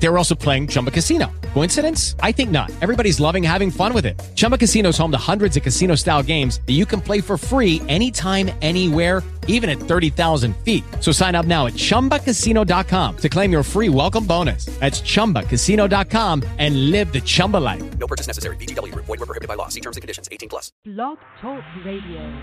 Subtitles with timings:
[0.00, 1.30] They were also playing Chumba Casino.
[1.54, 2.14] Coincidence?
[2.20, 2.70] I think not.
[2.80, 4.18] Everybody's loving having fun with it.
[4.34, 7.36] Chumba Casino is home to hundreds of casino style games that you can play for
[7.36, 10.84] free anytime, anywhere, even at 30,000 feet.
[11.00, 14.66] So sign up now at chumbacasino.com to claim your free welcome bonus.
[14.78, 17.98] That's chumbacasino.com and live the Chumba life.
[17.98, 18.56] No purchase necessary.
[18.56, 19.06] VGW Group.
[19.06, 19.68] Void were prohibited by law.
[19.68, 20.28] See terms and conditions.
[20.30, 20.70] 18 plus.
[20.84, 22.38] Blog Talk Radio.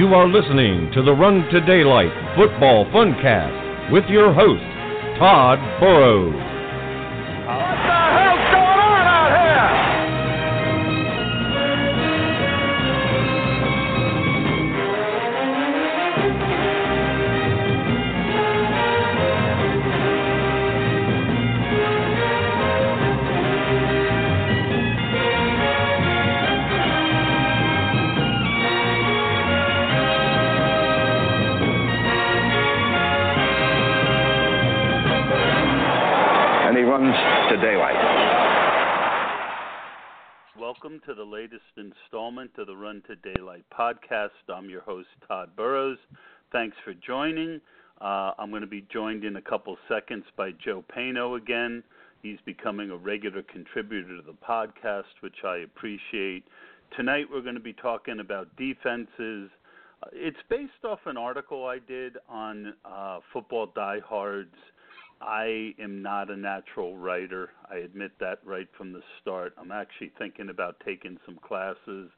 [0.00, 4.64] You are listening to the Run to Daylight Football Funcast with your host,
[5.20, 6.32] Todd Burrows.
[7.44, 8.39] What the hell's
[40.90, 44.30] Welcome to the latest installment of the Run to Daylight podcast.
[44.52, 45.98] I'm your host, Todd Burrows.
[46.50, 47.60] Thanks for joining.
[48.00, 51.84] Uh, I'm going to be joined in a couple seconds by Joe Paeno again.
[52.24, 56.42] He's becoming a regular contributor to the podcast, which I appreciate.
[56.96, 59.48] Tonight, we're going to be talking about defenses.
[60.02, 64.56] Uh, It's based off an article I did on uh, football diehards.
[65.20, 67.50] I am not a natural writer.
[67.70, 69.54] I admit that right from the start.
[69.58, 72.10] I'm actually thinking about taking some classes.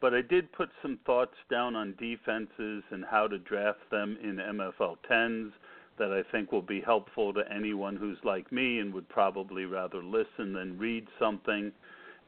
[0.00, 4.36] But I did put some thoughts down on defenses and how to draft them in
[4.36, 5.52] MFL 10s
[5.98, 10.02] that I think will be helpful to anyone who's like me and would probably rather
[10.02, 11.72] listen than read something.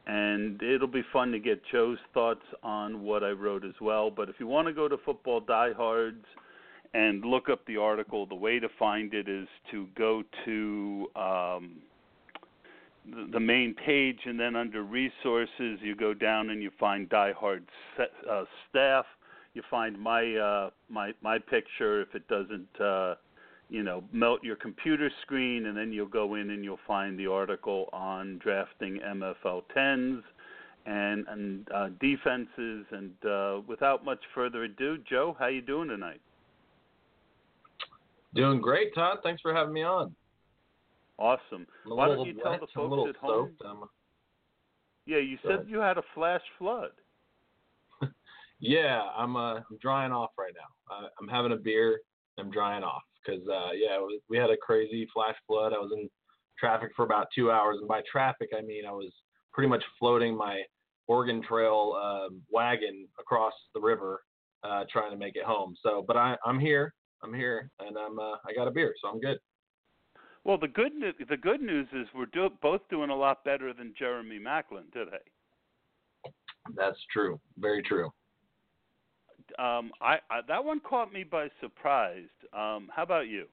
[0.07, 4.11] And it'll be fun to get Joe's thoughts on what I wrote as well.
[4.11, 6.27] But if you want to go to Football Diehards,
[6.95, 8.27] and look up the article.
[8.27, 11.77] The way to find it is to go to um,
[13.31, 17.65] the, main page, and then under resources, you go down and you find Die Hard
[17.97, 19.07] set, uh, staff.
[19.55, 22.81] You find my uh, my my picture if it doesn't.
[22.81, 23.15] Uh,
[23.69, 27.27] you know, melt your computer screen, and then you'll go in and you'll find the
[27.27, 30.21] article on drafting MFL 10s
[30.85, 32.85] and and uh, defenses.
[32.91, 36.21] And uh, without much further ado, Joe, how you doing tonight?
[38.35, 39.19] Doing great, Todd.
[39.23, 40.15] Thanks for having me on.
[41.19, 41.67] Awesome.
[41.85, 43.89] Why don't you tell wet, the I'm a little folks at home?
[45.07, 45.67] Yeah, you Go said ahead.
[45.69, 46.91] you had a flash flood.
[48.61, 50.95] yeah, I'm uh, I'm drying off right now.
[50.95, 52.01] Uh, I'm having a beer.
[52.39, 55.73] I'm drying off because uh, yeah, was, we had a crazy flash flood.
[55.73, 56.09] I was in
[56.59, 59.13] traffic for about two hours, and by traffic I mean I was
[59.53, 60.63] pretty much floating my
[61.09, 64.23] Oregon Trail um, wagon across the river,
[64.65, 65.75] uh, trying to make it home.
[65.83, 66.95] So, but I I'm here.
[67.23, 69.39] I'm here, and I'm uh, I got a beer, so I'm good.
[70.45, 70.93] Well, the good
[71.29, 75.23] the good news is we're do- both doing a lot better than Jeremy Maclin today.
[76.75, 77.41] That's true.
[77.59, 78.11] Very true.
[79.59, 82.29] Um, I, I that one caught me by surprise.
[82.53, 83.47] Um, how about you?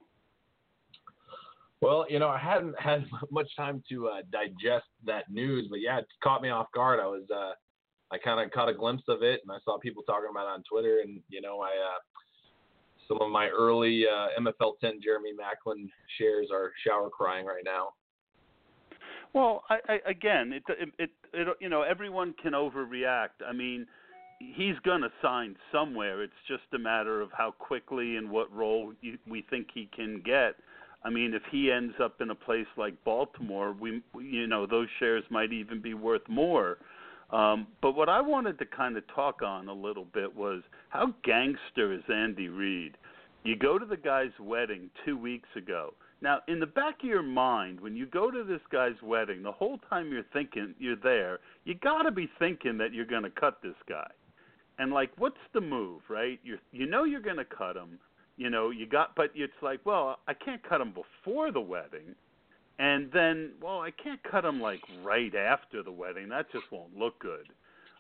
[1.82, 6.00] Well, you know, I hadn't had much time to uh, digest that news, but yeah,
[6.00, 7.00] it caught me off guard.
[7.00, 7.52] I was, uh,
[8.12, 10.56] I kind of caught a glimpse of it, and I saw people talking about it
[10.56, 12.00] on Twitter, and you know, I, uh,
[13.10, 17.90] some of my early uh, MFL 10 Jeremy Maclin shares are shower crying right now.
[19.34, 23.46] Well, I, I again, it, it it it you know everyone can overreact.
[23.48, 23.86] I mean,
[24.40, 26.24] he's going to sign somewhere.
[26.24, 30.22] It's just a matter of how quickly and what role you, we think he can
[30.26, 30.56] get.
[31.04, 34.88] I mean, if he ends up in a place like Baltimore, we you know those
[35.00, 36.78] shares might even be worth more.
[37.32, 41.14] Um, but what I wanted to kind of talk on a little bit was how
[41.24, 42.98] gangster is Andy Reid?
[43.44, 45.94] You go to the guy's wedding two weeks ago.
[46.22, 49.52] Now, in the back of your mind, when you go to this guy's wedding, the
[49.52, 53.30] whole time you're thinking you're there, you got to be thinking that you're going to
[53.30, 54.10] cut this guy.
[54.80, 56.40] And like, what's the move, right?
[56.44, 58.00] You you know you're going to cut him.
[58.38, 62.16] You know you got, but it's like, well, I can't cut him before the wedding,
[62.80, 66.30] and then, well, I can't cut him like right after the wedding.
[66.30, 67.48] That just won't look good.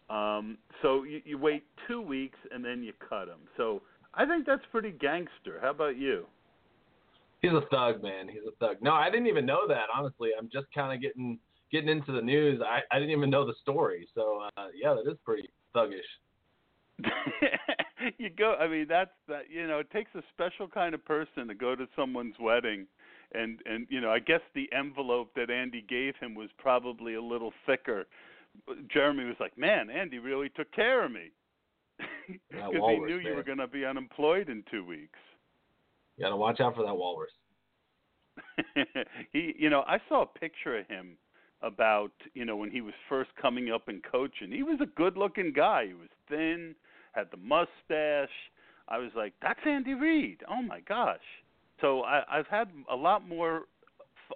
[0.09, 3.39] Um, so you, you wait two weeks and then you cut him.
[3.57, 3.81] So
[4.13, 5.59] I think that's pretty gangster.
[5.61, 6.25] How about you?
[7.41, 8.27] He's a thug, man.
[8.29, 8.77] He's a thug.
[8.81, 9.85] No, I didn't even know that.
[9.95, 11.37] Honestly, I'm just kind of getting
[11.71, 12.61] getting into the news.
[12.65, 14.07] I, I didn't even know the story.
[14.15, 15.99] So uh, yeah, that is pretty thuggish.
[18.17, 18.55] you go.
[18.59, 19.43] I mean, that's that.
[19.49, 22.87] You know, it takes a special kind of person to go to someone's wedding,
[23.33, 27.21] and and you know, I guess the envelope that Andy gave him was probably a
[27.21, 28.05] little thicker.
[28.91, 31.31] Jeremy was like, "Man, Andy really took care of me,"
[32.27, 35.19] because he knew you were going to be unemployed in two weeks.
[36.17, 37.31] You gotta watch out for that walrus.
[39.33, 41.17] he, you know, I saw a picture of him
[41.61, 44.51] about, you know, when he was first coming up and coaching.
[44.51, 45.87] He was a good-looking guy.
[45.87, 46.75] He was thin,
[47.11, 48.29] had the mustache.
[48.87, 50.41] I was like, that's Andy Reid.
[50.49, 51.19] Oh my gosh.
[51.81, 53.63] So I, I've had a lot more.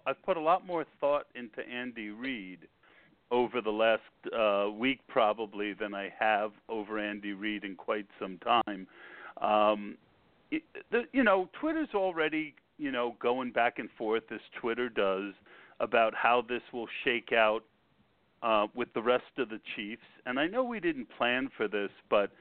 [0.07, 2.59] I've put a lot more thought into Andy Reid
[3.31, 4.01] over the last
[4.37, 8.87] uh, week, probably, than I have over Andy Reid in quite some time.
[9.41, 9.97] Um,
[10.51, 15.33] it, the, you know, Twitter's already, you know, going back and forth as Twitter does
[15.79, 17.63] about how this will shake out
[18.43, 20.01] uh, with the rest of the Chiefs.
[20.25, 22.31] And I know we didn't plan for this, but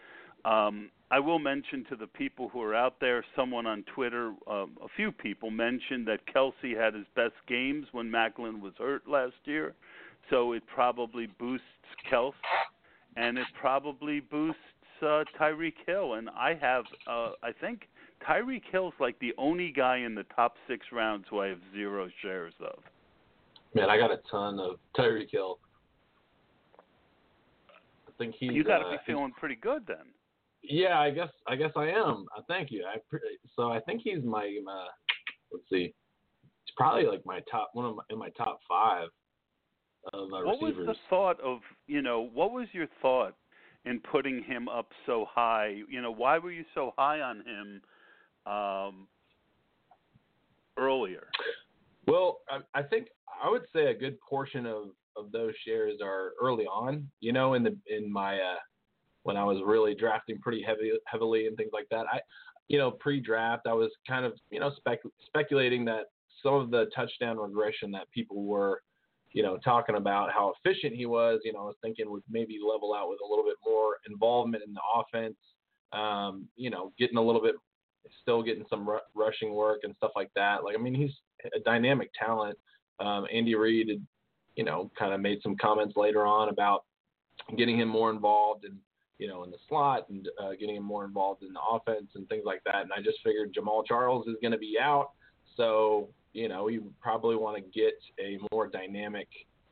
[0.44, 3.22] um, I will mention to the people who are out there.
[3.36, 8.10] Someone on Twitter, um, a few people mentioned that Kelce had his best games when
[8.10, 9.74] Maclin was hurt last year,
[10.30, 11.66] so it probably boosts
[12.10, 12.32] Kelce,
[13.16, 14.58] and it probably boosts
[15.02, 16.14] uh, Tyreek Hill.
[16.14, 17.88] And I have, uh, I think
[18.26, 22.08] Tyreek Hill's like the only guy in the top six rounds who I have zero
[22.22, 22.78] shares of.
[23.74, 25.58] Man, I got a ton of Tyreek Hill.
[26.78, 28.52] I think he's.
[28.52, 30.06] you got to uh, be feeling pretty good then.
[30.62, 32.26] Yeah, I guess I guess I am.
[32.36, 32.84] Uh, thank you.
[32.84, 33.20] I pre-
[33.56, 34.84] so I think he's my uh,
[35.52, 35.92] let's see.
[36.64, 39.08] it's probably like my top one of my, in my top five
[40.12, 40.86] of uh, what receivers.
[40.86, 43.34] was the thought of you know what was your thought
[43.84, 45.74] in putting him up so high?
[45.88, 47.82] You know why were you so high on him
[48.52, 49.08] um,
[50.78, 51.26] earlier?
[52.06, 53.08] Well, I, I think
[53.42, 57.08] I would say a good portion of of those shares are early on.
[57.20, 58.56] You know, in the in my uh,
[59.24, 62.06] when I was really drafting pretty heavy heavily and things like that.
[62.12, 62.20] I,
[62.68, 66.04] you know, pre-draft I was kind of you know spec, speculating that
[66.42, 68.82] some of the touchdown regression that people were,
[69.32, 71.40] you know, talking about how efficient he was.
[71.44, 74.62] You know, I was thinking would maybe level out with a little bit more involvement
[74.66, 75.36] in the offense.
[75.92, 77.54] Um, you know, getting a little bit,
[78.22, 80.64] still getting some ru- rushing work and stuff like that.
[80.64, 81.12] Like, I mean, he's
[81.54, 82.56] a dynamic talent.
[82.98, 84.00] Um, Andy Reid,
[84.56, 86.84] you know, kind of made some comments later on about
[87.56, 88.78] getting him more involved in,
[89.22, 92.28] you know, in the slot and uh, getting him more involved in the offense and
[92.28, 92.82] things like that.
[92.82, 95.12] And I just figured Jamaal Charles is going to be out,
[95.56, 99.28] so you know, you probably want to get a more dynamic,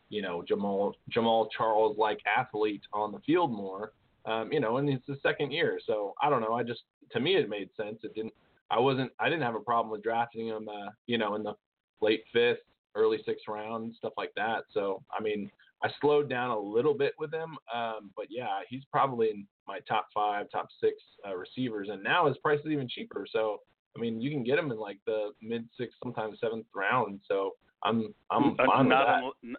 [0.08, 3.92] you know, Jamaal Jamaal Charles like athlete on the field more.
[4.24, 6.54] Um, you know, and it's the second year, so I don't know.
[6.54, 7.98] I just to me it made sense.
[8.04, 8.34] It didn't.
[8.70, 9.10] I wasn't.
[9.18, 10.68] I didn't have a problem with drafting him.
[10.68, 11.54] Uh, you know, in the
[12.00, 12.60] late fifth,
[12.94, 14.64] early sixth round, stuff like that.
[14.72, 15.50] So I mean,
[15.82, 19.78] I slowed down a little bit with him, um, but yeah, he's probably in my
[19.88, 20.96] top five, top six
[21.26, 23.26] uh, receivers, and now his price is even cheaper.
[23.30, 23.60] So
[23.96, 27.20] I mean, you can get him in like the mid sixth, sometimes seventh round.
[27.26, 29.22] So I'm I'm Uh, fine with not that.
[29.22, 29.56] unl- n-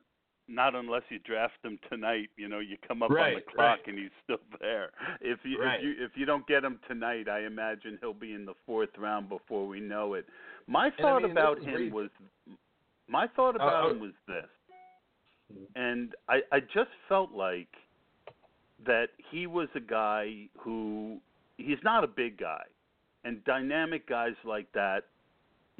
[0.48, 2.30] not unless you draft him tonight.
[2.36, 3.88] You know, you come up Right, on the clock right.
[3.88, 4.92] and he's still there.
[5.22, 5.80] If you Right.
[5.80, 8.90] if you if you don't get him tonight, I imagine he'll be in the fourth
[8.98, 10.26] round before we know it.
[10.68, 12.10] My I thought mean, about him was
[13.08, 14.48] my thought about uh, him was this,
[15.52, 15.64] Mm-hmm.
[15.76, 17.70] and I I just felt like
[18.86, 21.20] that he was a guy who
[21.58, 22.64] he's not a big guy,
[23.24, 25.06] and dynamic guys like that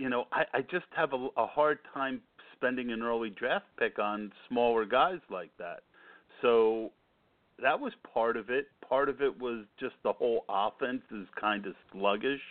[0.02, 2.22] you know, I, I just have a, a hard time
[2.56, 5.82] spending an early draft pick on smaller guys like that.
[6.42, 6.92] So
[7.62, 8.68] that was part of it.
[8.88, 12.42] Part of it was just the whole offense is kind of sluggish.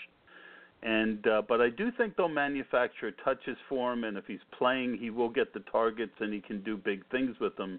[0.82, 4.96] And uh, but I do think they'll manufacture touches for him, and if he's playing,
[4.98, 7.78] he will get the targets and he can do big things with them.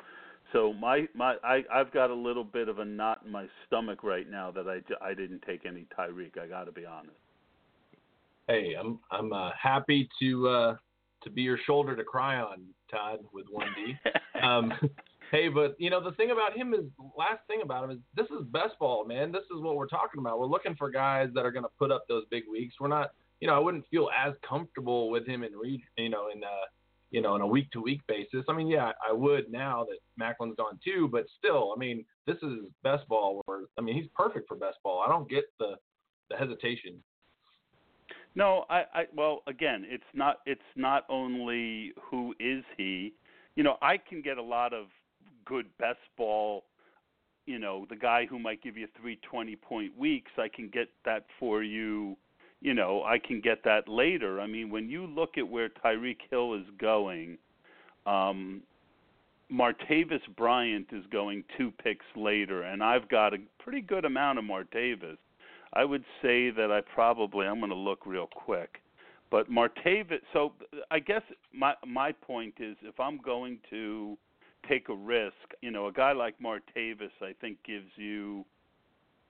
[0.53, 4.03] So my my I I've got a little bit of a knot in my stomach
[4.03, 6.38] right now that I I didn't take any Tyreek.
[6.39, 7.17] I got to be honest.
[8.48, 10.75] Hey, I'm I'm uh, happy to uh,
[11.24, 13.96] to be your shoulder to cry on, Todd, with one D.
[14.43, 14.74] um,
[15.31, 16.85] hey, but you know the thing about him is
[17.17, 19.31] last thing about him is this is best ball, man.
[19.31, 20.39] This is what we're talking about.
[20.39, 22.75] We're looking for guys that are going to put up those big weeks.
[22.79, 26.29] We're not, you know, I wouldn't feel as comfortable with him in re, you know,
[26.33, 26.67] in uh,
[27.09, 28.45] you know, in a week to week basis.
[28.47, 32.38] I mean, yeah, I would now that Maclin's gone too, but still, I mean, this
[32.43, 33.41] is best ball.
[33.45, 35.03] Where I mean, he's perfect for best ball.
[35.05, 35.75] I don't get the
[36.29, 37.01] the hesitation.
[38.35, 43.13] No, I, I well again, it's not it's not only who is he.
[43.55, 44.88] You know, I can get a lot of
[45.51, 46.63] good best ball,
[47.46, 50.88] you know, the guy who might give you three twenty point weeks, I can get
[51.03, 52.15] that for you,
[52.62, 54.39] you know, I can get that later.
[54.39, 57.38] I mean, when you look at where Tyreek Hill is going,
[58.05, 58.62] um
[59.51, 64.46] Martavis Bryant is going two picks later and I've got a pretty good amount of
[64.46, 65.17] Martavis.
[65.74, 68.81] I would say that I probably I'm going to look real quick.
[69.29, 70.53] But Martavis, so
[70.89, 74.17] I guess my my point is if I'm going to
[74.68, 78.46] take a risk, you know, a guy like Martavis I think gives you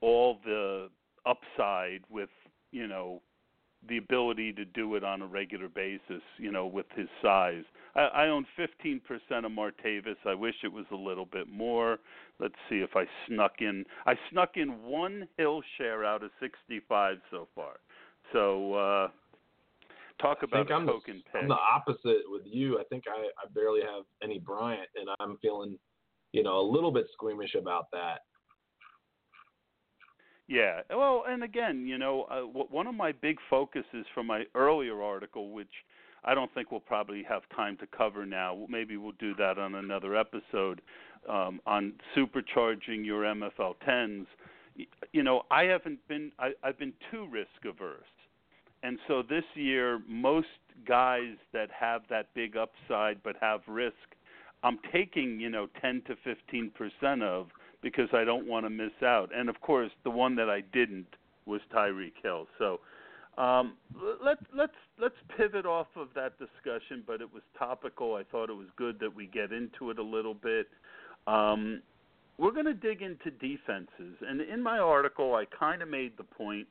[0.02, 0.90] all the
[1.26, 2.30] upside with,
[2.72, 3.22] you know,
[3.88, 7.64] the ability to do it on a regular basis, you know, with his size.
[7.96, 9.02] I, I own 15%
[9.46, 10.18] of Martavis.
[10.26, 12.00] I wish it was a little bit more.
[12.40, 13.86] Let's see if I snuck in.
[14.06, 17.74] I snuck in one hill share out of 65 so far.
[18.34, 19.08] So uh,
[20.22, 21.24] talk I about think the, token.
[21.36, 22.80] I'm the opposite with you.
[22.80, 25.78] I think I, I barely have any Bryant, and I'm feeling,
[26.32, 28.20] you know, a little bit squeamish about that.
[30.48, 30.82] Yeah.
[30.90, 35.01] Well, and again, you know, uh, w- one of my big focuses from my earlier
[35.01, 35.72] article, which
[36.24, 38.66] I don't think we'll probably have time to cover now.
[38.70, 40.82] Maybe we'll do that on another episode
[41.30, 44.28] um, on supercharging your MFL tens.
[45.13, 46.32] You know, I haven't been.
[46.38, 48.04] I, I've been too risk averse,
[48.84, 50.48] and so this year, most
[50.88, 53.96] guys that have that big upside but have risk,
[54.64, 57.48] I'm taking you know 10 to 15 percent of
[57.82, 59.30] because I don't want to miss out.
[59.36, 61.08] And of course, the one that I didn't
[61.46, 62.48] was Tyreek Hill.
[62.60, 62.80] So
[63.38, 63.76] um,
[64.24, 68.16] let's let's let's pivot off of that discussion, but it was topical.
[68.16, 70.68] I thought it was good that we get into it a little bit.
[71.28, 71.82] Um,
[72.38, 76.24] we're going to dig into defenses, and in my article, I kind of made the
[76.24, 76.68] point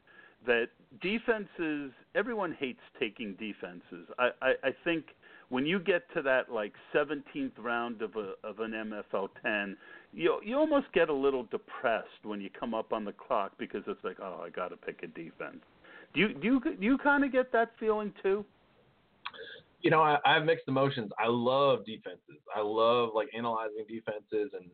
[0.46, 0.68] that
[1.00, 1.92] defenses.
[2.14, 4.08] Everyone hates taking defenses.
[4.18, 5.06] I, I, I think
[5.50, 9.76] when you get to that like 17th round of a of an MFL 10,
[10.12, 13.82] you you almost get a little depressed when you come up on the clock because
[13.86, 15.60] it's like, oh, I got to pick a defense.
[16.14, 18.44] Do you do you do you kind of get that feeling too?
[19.82, 21.10] You know, I, I have mixed emotions.
[21.18, 22.42] I love defenses.
[22.54, 24.70] I love like analyzing defenses, and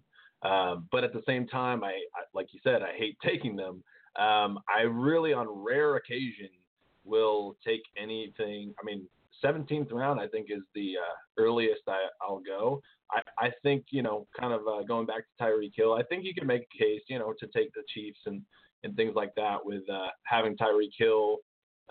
[0.51, 3.83] um, but at the same time, I, I like you said, I hate taking them.
[4.19, 6.49] Um, I really, on rare occasion,
[7.05, 8.75] will take anything.
[8.81, 9.07] I mean,
[9.45, 12.81] 17th round, I think, is the uh, earliest I, I'll go.
[13.11, 16.25] I, I think, you know, kind of uh, going back to Tyreek Hill, I think
[16.25, 18.43] you can make a case, you know, to take the Chiefs and,
[18.83, 21.39] and things like that with uh, having Tyreek Hill,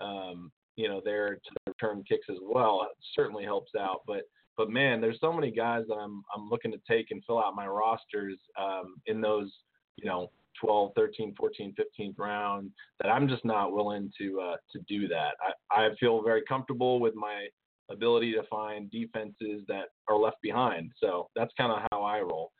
[0.00, 2.86] um, you know, there to return kicks as well.
[2.90, 4.02] It certainly helps out.
[4.06, 4.22] But
[4.56, 7.54] but man, there's so many guys that I'm I'm looking to take and fill out
[7.54, 9.50] my rosters um, in those,
[9.96, 12.70] you know, 12, 13, 14, 15th round
[13.00, 15.34] that I'm just not willing to uh, to do that.
[15.70, 17.46] I, I feel very comfortable with my
[17.90, 20.90] ability to find defenses that are left behind.
[21.00, 22.52] So that's kind of how I roll.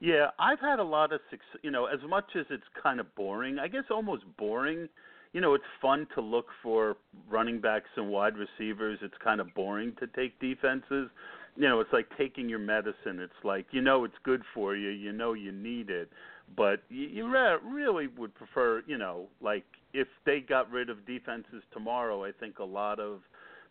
[0.00, 1.60] Yeah, I've had a lot of success.
[1.62, 4.88] You know, as much as it's kind of boring, I guess almost boring.
[5.32, 6.96] You know, it's fun to look for
[7.28, 8.98] running backs and wide receivers.
[9.02, 11.10] It's kind of boring to take defenses.
[11.56, 13.20] You know, it's like taking your medicine.
[13.20, 14.90] It's like you know it's good for you.
[14.90, 16.10] You know you need it,
[16.56, 18.82] but you, you re- really would prefer.
[18.86, 23.20] You know, like if they got rid of defenses tomorrow, I think a lot of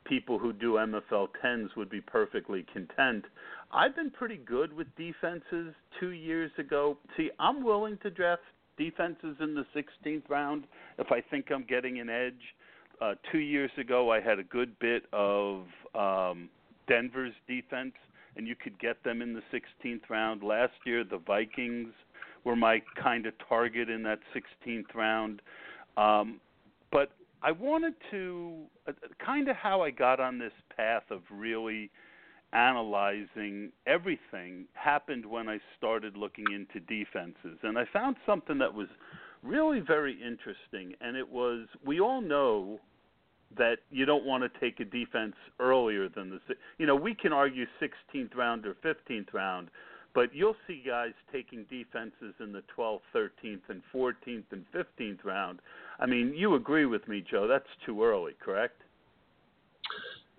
[0.06, 3.26] people who do MFL 10s would be perfectly content.
[3.72, 6.98] I've been pretty good with defenses two years ago.
[7.18, 8.44] See, I'm willing to draft
[8.78, 10.66] defenses in the 16th round
[11.00, 12.34] if I think I'm getting an edge.
[13.02, 16.50] Uh, two years ago, I had a good bit of um,
[16.88, 17.94] Denver's defense,
[18.38, 20.44] and you could get them in the 16th round.
[20.44, 21.94] Last year, the Vikings
[22.46, 25.42] were my kind of target in that 16th round.
[25.98, 26.40] Um,
[26.92, 27.12] but
[27.42, 31.92] I wanted to uh, kind of how I got on this path of really
[32.54, 37.60] analyzing everything happened when I started looking into defenses.
[37.64, 38.88] And I found something that was
[39.44, 40.96] really very interesting.
[41.02, 42.80] And it was we all know
[43.58, 47.32] that you don't want to take a defense earlier than the, you know, we can
[47.32, 49.70] argue 16th round or 15th round,
[50.16, 55.60] but you'll see guys taking defenses in the 12th, 13th, and 14th and 15th round.
[56.00, 57.48] I mean, you agree with me, Joe?
[57.48, 58.82] That's too early, correct?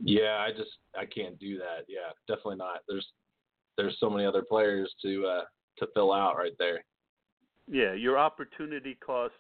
[0.01, 1.85] Yeah, I just I can't do that.
[1.89, 2.81] Yeah, definitely not.
[2.89, 3.07] There's
[3.77, 5.45] there's so many other players to uh,
[5.79, 6.83] to fill out right there.
[7.71, 9.35] Yeah, your opportunity cost.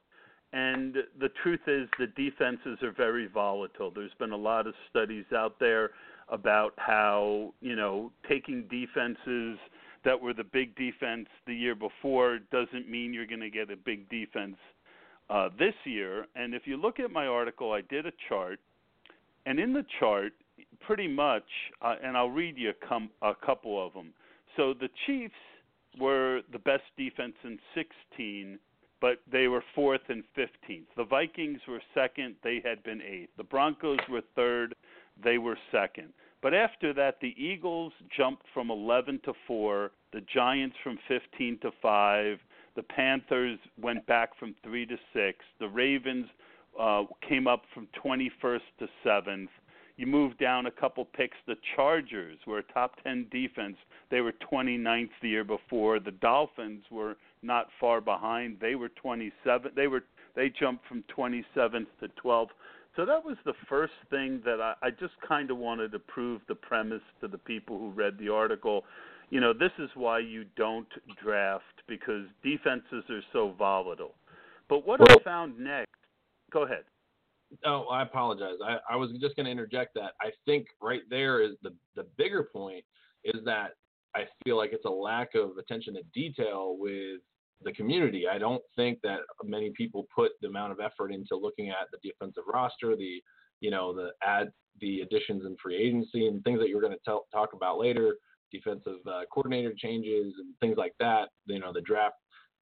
[0.52, 3.90] And the truth is, the defenses are very volatile.
[3.95, 5.90] There's been a lot of studies out there
[6.28, 9.59] about how, you know, taking defenses
[10.06, 13.76] that were the big defense the year before doesn't mean you're going to get a
[13.76, 14.56] big defense
[15.28, 16.26] uh, this year.
[16.36, 18.60] And if you look at my article, I did a chart.
[19.46, 20.32] And in the chart,
[20.80, 21.42] pretty much,
[21.82, 24.12] uh, and I'll read you a, com- a couple of them.
[24.56, 25.34] So the Chiefs
[25.98, 28.60] were the best defense in 16,
[29.00, 30.86] but they were fourth and 15th.
[30.96, 33.30] The Vikings were second, they had been eighth.
[33.36, 34.76] The Broncos were third,
[35.22, 36.12] they were second.
[36.47, 41.73] But after that, the Eagles jumped from 11 to 4, the Giants from 15 to
[41.83, 42.38] 5,
[42.76, 45.41] The Panthers went back from three to six.
[45.59, 46.26] The Ravens
[46.79, 49.50] uh, came up from 21st to seventh.
[49.97, 51.37] You move down a couple picks.
[51.49, 53.76] The Chargers were a top 10 defense.
[54.12, 55.99] They were 29th the year before.
[55.99, 58.59] The Dolphins were not far behind.
[58.61, 59.73] They were 27.
[59.75, 60.05] They were
[60.37, 62.50] they jumped from 27th to 12th.
[62.97, 66.41] So that was the first thing that I, I just kind of wanted to prove
[66.49, 68.85] the premise to the people who read the article.
[69.29, 70.88] You know, this is why you don't
[71.23, 74.15] draft because defenses are so volatile.
[74.69, 75.93] But what Well- I found next,
[76.50, 76.85] go ahead.
[77.65, 78.57] Oh, I apologize.
[78.65, 80.15] I, I was just going to interject that.
[80.21, 82.85] I think right there is the the bigger point
[83.23, 83.76] is that
[84.17, 87.21] I feel like it's a lack of attention to detail with
[87.62, 88.26] the community.
[88.28, 91.98] I don't think that many people put the amount of effort into looking at the
[92.02, 93.20] defensive roster, the
[93.60, 97.20] you know the add the additions in free agency and things that you're going to
[97.32, 98.16] talk about later,
[98.52, 101.28] defensive uh, coordinator changes and things like that.
[101.46, 102.16] You know the draft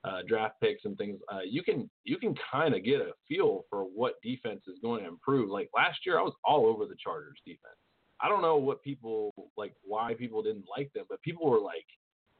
[0.05, 3.65] uh, draft picks and things, uh, you can you can kind of get a feel
[3.71, 5.49] for what defense is going to improve.
[5.49, 7.79] Like last year, I was all over the Chargers defense.
[8.21, 11.87] I don't know what people like, why people didn't like them, but people were like,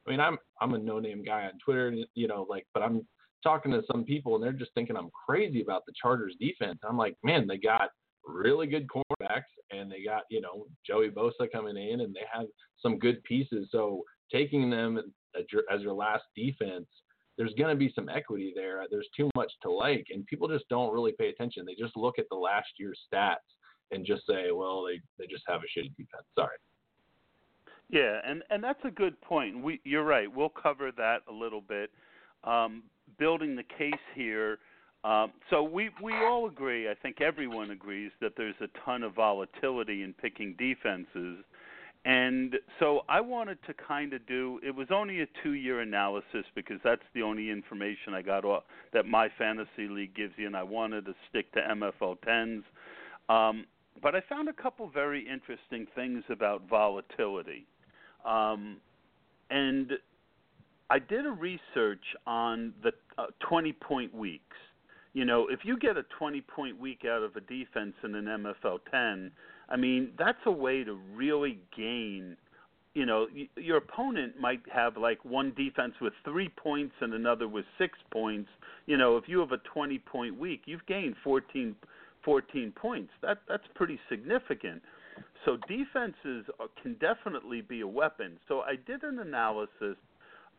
[0.05, 3.05] I mean, I'm I'm a no name guy on Twitter, you know, like, but I'm
[3.43, 6.79] talking to some people and they're just thinking I'm crazy about the Chargers defense.
[6.87, 7.89] I'm like, man, they got
[8.25, 12.47] really good cornerbacks and they got you know Joey Bosa coming in and they have
[12.81, 13.69] some good pieces.
[13.71, 14.97] So taking them
[15.37, 16.87] as your, as your last defense
[17.37, 18.85] there's going to be some equity there.
[18.89, 21.65] There's too much to like, and people just don't really pay attention.
[21.65, 23.35] They just look at the last year's stats
[23.91, 26.25] and just say, well, they they just have a shitty defense.
[26.37, 26.55] Sorry.
[27.89, 29.61] Yeah, and and that's a good point.
[29.63, 30.33] We you're right.
[30.33, 31.91] We'll cover that a little bit.
[32.43, 32.83] Um,
[33.17, 34.59] building the case here.
[35.03, 36.89] Um, so we we all agree.
[36.89, 41.43] I think everyone agrees that there's a ton of volatility in picking defenses.
[42.05, 44.59] And so I wanted to kind of do.
[44.63, 48.63] It was only a two-year analysis because that's the only information I got off,
[48.93, 52.63] that my fantasy league gives you, and I wanted to stick to MFL tens.
[53.27, 53.65] Um,
[54.03, 57.65] but I found a couple very interesting things about volatility,
[58.25, 58.77] um,
[59.49, 59.91] and
[60.89, 64.43] I did a research on the uh, 20-point weeks.
[65.13, 68.79] You know, if you get a 20-point week out of a defense in an MFL
[68.91, 69.31] 10
[69.69, 72.37] I mean, that's a way to really gain.
[72.93, 77.65] You know, your opponent might have like one defense with three points and another with
[77.77, 78.49] six points.
[78.85, 81.75] You know, if you have a 20 point week, you've gained 14,
[82.23, 83.11] 14 points.
[83.21, 84.81] That that's pretty significant.
[85.45, 86.45] So defenses
[86.81, 88.37] can definitely be a weapon.
[88.47, 89.97] So I did an analysis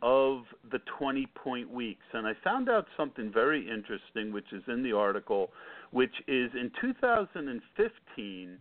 [0.03, 4.83] of the 20 point weeks and I found out something very interesting which is in
[4.83, 5.51] the article
[5.91, 8.59] which is in 2015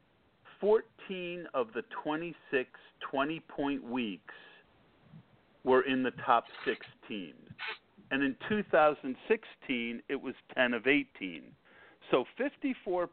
[0.62, 2.70] 14 of the 26
[3.12, 4.34] 20 point weeks
[5.66, 7.50] were in the top six teams.
[8.12, 11.44] And in 2016, it was 10 of 18.
[12.12, 13.08] So 54%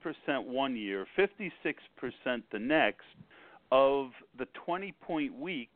[0.45, 3.05] one year, 56% the next
[3.71, 5.71] of the 20 point weeks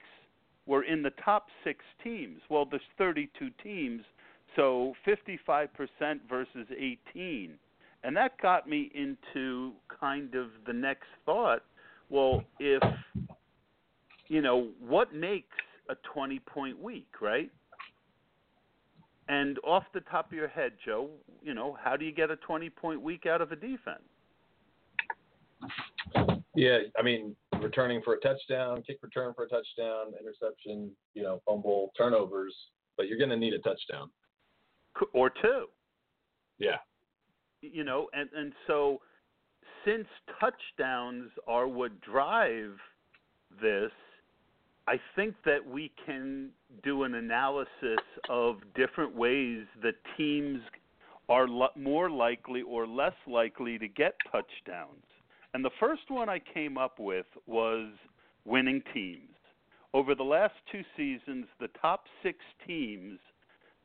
[0.66, 2.40] were in the top six teams.
[2.50, 4.02] Well, there's 32 teams,
[4.55, 5.68] so 55%
[6.29, 7.55] versus 18.
[8.05, 11.62] And that got me into kind of the next thought.
[12.11, 12.83] Well, if,
[14.29, 15.57] you know, what makes
[15.88, 17.50] a 20 point week, right?
[19.28, 21.10] And off the top of your head, Joe,
[21.42, 24.02] you know, how do you get a 20 point week out of a defense?
[26.54, 31.42] Yeah, I mean, returning for a touchdown, kick return for a touchdown, interception, you know,
[31.44, 32.54] fumble, turnovers,
[32.96, 34.10] but you're going to need a touchdown.
[35.12, 35.66] Or two.
[36.58, 36.76] Yeah.
[37.60, 39.00] you know and and so
[39.84, 40.06] since
[40.40, 42.76] touchdowns are what drive
[43.60, 43.92] this
[44.87, 46.51] i think that we can
[46.83, 50.61] do an analysis of different ways that teams
[51.29, 55.05] are lo- more likely or less likely to get touchdowns
[55.55, 57.88] and the first one i came up with was
[58.44, 59.31] winning teams
[59.94, 63.18] over the last two seasons the top 6 teams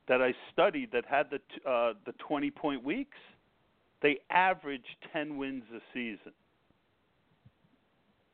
[0.08, 3.18] that I studied that had the uh, the 20 point weeks,
[4.02, 6.34] they averaged 10 wins a season.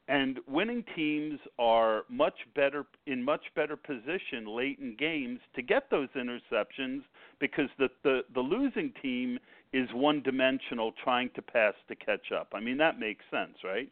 [0.09, 5.89] And winning teams are much better in much better position late in games to get
[5.89, 7.01] those interceptions
[7.39, 9.37] because the the, the losing team
[9.73, 12.53] is one dimensional trying to pass to catch up.
[12.53, 13.91] I mean that makes sense, right?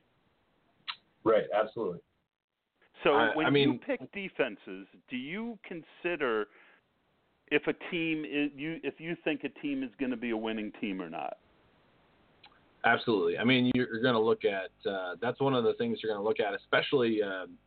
[1.26, 2.00] Right, absolutely.
[3.04, 6.48] So I- when I you pick defenses, do you consider
[7.52, 10.38] if a team is you if you think a team is going to be a
[10.38, 11.38] winning team or not?
[12.86, 13.38] Absolutely.
[13.38, 16.24] I mean, you're, going to look at uh, that's one of the things you're going
[16.24, 17.58] to look at, especially um,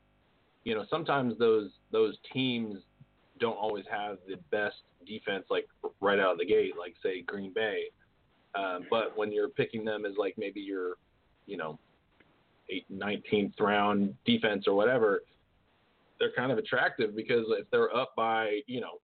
[0.65, 2.79] you know sometimes those those teams
[3.41, 4.77] don't always have the best
[5.07, 5.67] defense like
[6.01, 7.85] right out of the gate, like say Green Bay.
[8.55, 10.95] Um, but when you're picking them as like maybe your,
[11.47, 11.79] you know,
[12.71, 15.23] eight, 19th round defense or whatever,
[16.19, 19.01] they're kind of attractive because if they're up by, you know,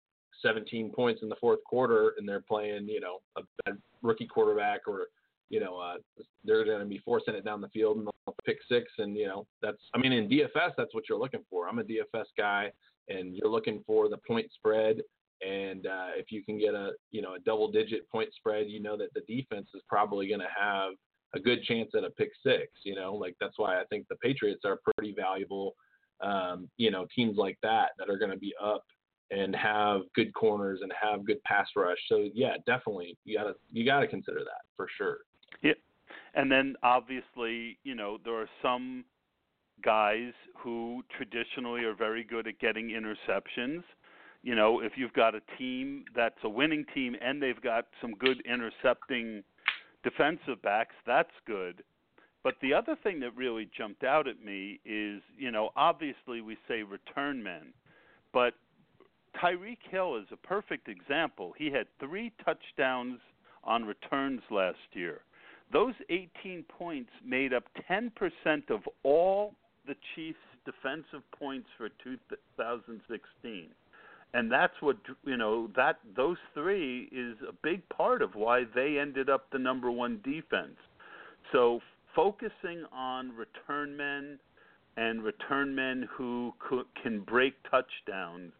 [0.42, 4.88] 17 points in the fourth quarter and they're playing, you know, a bad rookie quarterback
[4.88, 5.08] or,
[5.50, 5.96] you know, uh,
[6.44, 8.92] they're going to be forcing it down the field and they'll pick six.
[8.98, 11.68] And, you know, that's, I mean, in DFS, that's what you're looking for.
[11.68, 12.72] I'm a DFS guy
[13.08, 15.02] and you're looking for the point spread.
[15.46, 18.82] And uh, if you can get a, you know, a double digit point spread, you
[18.82, 20.92] know that the defense is probably going to have
[21.34, 24.16] a good chance at a pick six, you know, like that's why I think the
[24.18, 25.76] Patriots are pretty valuable.
[26.22, 28.84] Um, you know, teams like that that are going to be up
[29.32, 31.98] and have good corners and have good pass rush.
[32.08, 35.20] So yeah, definitely you gotta you gotta consider that for sure.
[36.34, 39.06] And then obviously you know there are some
[39.84, 43.84] guys who traditionally are very good at getting interceptions.
[44.42, 48.14] You know, if you've got a team that's a winning team and they've got some
[48.14, 49.44] good intercepting
[50.04, 51.84] defensive backs, that's good.
[52.42, 56.58] But the other thing that really jumped out at me is, you know, obviously we
[56.68, 57.74] say return men,
[58.34, 58.54] but
[59.36, 61.54] Tyreek Hill is a perfect example.
[61.58, 63.20] He had three touchdowns
[63.64, 65.22] on returns last year.
[65.72, 68.12] Those 18 points made up 10%
[68.70, 69.54] of all
[69.88, 73.68] the Chiefs' defensive points for 2016.
[74.34, 79.00] And that's what you know that those three is a big part of why they
[79.00, 80.78] ended up the number one defense.
[81.52, 81.80] So
[82.16, 84.38] focusing on return men
[84.98, 86.54] and return men who
[87.02, 88.52] can break touchdowns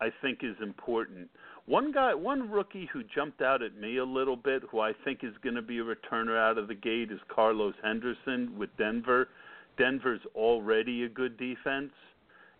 [0.00, 1.28] I think is important.
[1.66, 5.24] One guy, one rookie who jumped out at me a little bit, who I think
[5.24, 9.28] is going to be a returner out of the gate, is Carlos Henderson with Denver.
[9.76, 11.90] Denver's already a good defense,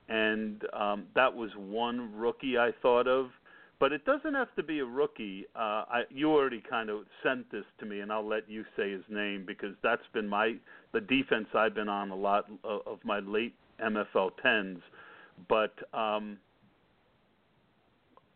[0.09, 3.31] and um, that was one rookie I thought of.
[3.79, 5.47] But it doesn't have to be a rookie.
[5.55, 8.90] Uh, I, you already kind of sent this to me, and I'll let you say
[8.90, 10.55] his name because that's been my
[10.92, 14.79] the defense I've been on a lot of, of my late MFL tens.
[15.49, 16.38] But um,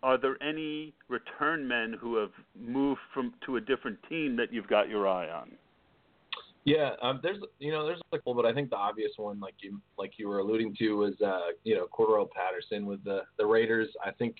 [0.02, 4.68] are there any return men who have moved from to a different team that you've
[4.68, 5.52] got your eye on?
[6.64, 9.54] Yeah, um, there's you know there's a couple, but I think the obvious one, like
[9.60, 13.46] you like you were alluding to, was uh, you know Cordarrelle Patterson with the the
[13.46, 13.88] Raiders.
[14.04, 14.36] I think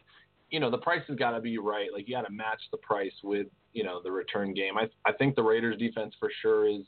[0.51, 1.89] you know the price has got to be right.
[1.93, 4.77] Like you got to match the price with you know the return game.
[4.77, 6.83] I I think the Raiders defense for sure is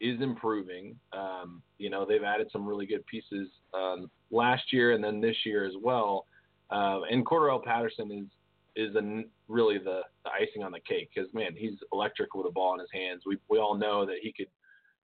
[0.00, 0.96] is improving.
[1.12, 5.36] Um, you know they've added some really good pieces um, last year and then this
[5.44, 6.26] year as well.
[6.72, 8.26] Uh, and Cordarrelle Patterson is
[8.74, 12.50] is a, really the, the icing on the cake because man, he's electric with a
[12.50, 13.22] ball in his hands.
[13.26, 14.48] We we all know that he could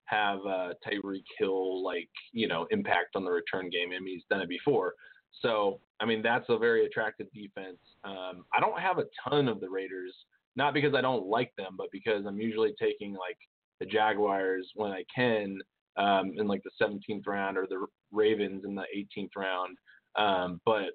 [0.06, 3.90] have uh, Tyreek Hill like you know impact on the return game.
[3.90, 4.94] Mean, he's done it before.
[5.42, 7.78] So I mean, that's a very attractive defense.
[8.04, 10.14] Um, I don't have a ton of the Raiders,
[10.56, 13.38] not because I don't like them, but because I'm usually taking like
[13.80, 15.58] the Jaguars when I can
[15.96, 19.76] um, in like the 17th round or the Ravens in the 18th round.
[20.16, 20.90] Um, but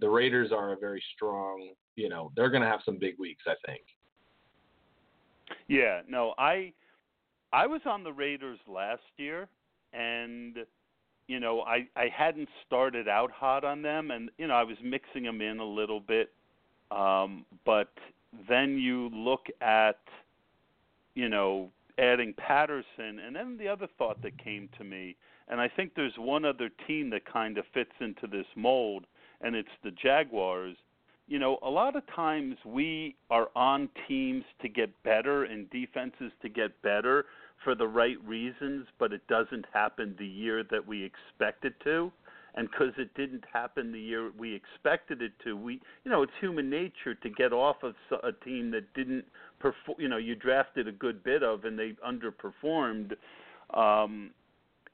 [0.00, 3.42] the Raiders are a very strong, you know, they're going to have some big weeks,
[3.46, 3.82] I think.
[5.66, 6.72] Yeah, no, I
[7.52, 9.48] I was on the Raiders last year
[9.92, 10.58] and
[11.26, 14.76] you know, I I hadn't started out hot on them and you know, I was
[14.82, 16.30] mixing them in a little bit.
[16.90, 17.92] Um but
[18.48, 19.98] then you look at
[21.14, 25.16] you know, adding Patterson and then the other thought that came to me
[25.48, 29.06] and I think there's one other team that kind of fits into this mold
[29.40, 30.76] and it's the Jaguars,
[31.28, 36.32] you know, a lot of times we are on teams to get better and defenses
[36.42, 37.26] to get better
[37.62, 42.10] for the right reasons, but it doesn't happen the year that we expect it to.
[42.54, 46.32] And because it didn't happen the year we expected it to, we, you know, it's
[46.40, 49.24] human nature to get off of a team that didn't
[49.60, 50.00] perform.
[50.00, 53.12] You know, you drafted a good bit of and they underperformed.
[53.74, 54.30] Um,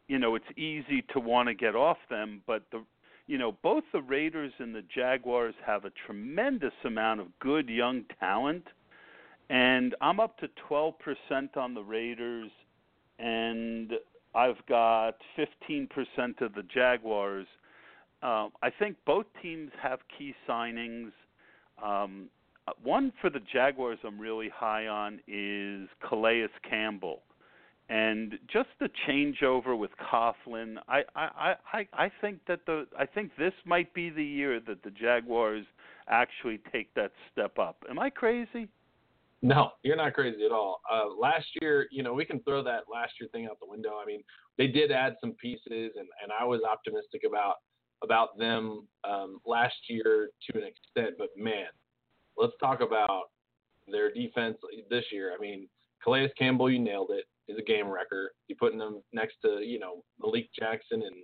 [0.08, 2.82] you know, it's easy to want to get off them, but the
[3.26, 8.04] you know, both the Raiders and the Jaguars have a tremendous amount of good young
[8.20, 8.66] talent,
[9.48, 10.92] and I'm up to 12%
[11.56, 12.50] on the Raiders,
[13.18, 13.92] and
[14.34, 15.88] I've got 15%
[16.40, 17.46] of the Jaguars.
[18.22, 21.12] Um, I think both teams have key signings.
[21.82, 22.28] Um,
[22.82, 27.22] one for the Jaguars I'm really high on is Calais Campbell
[27.88, 33.32] and just the changeover with Coughlin, I, I, I, I think that the I think
[33.38, 35.66] this might be the year that the Jaguars
[36.08, 37.84] actually take that step up.
[37.88, 38.68] Am I crazy?
[39.42, 40.80] No, you're not crazy at all.
[40.90, 43.98] Uh, last year, you know, we can throw that last year thing out the window.
[44.02, 44.22] I mean,
[44.56, 47.56] they did add some pieces, and, and I was optimistic about
[48.02, 51.66] about them um, last year to an extent, but man,
[52.36, 53.24] let's talk about
[53.90, 54.56] their defense
[54.90, 55.32] this year.
[55.36, 55.68] I mean,
[56.02, 57.24] Calais Campbell, you nailed it.
[57.46, 58.32] Is a game wrecker.
[58.48, 61.16] You're putting them next to you know Malik Jackson and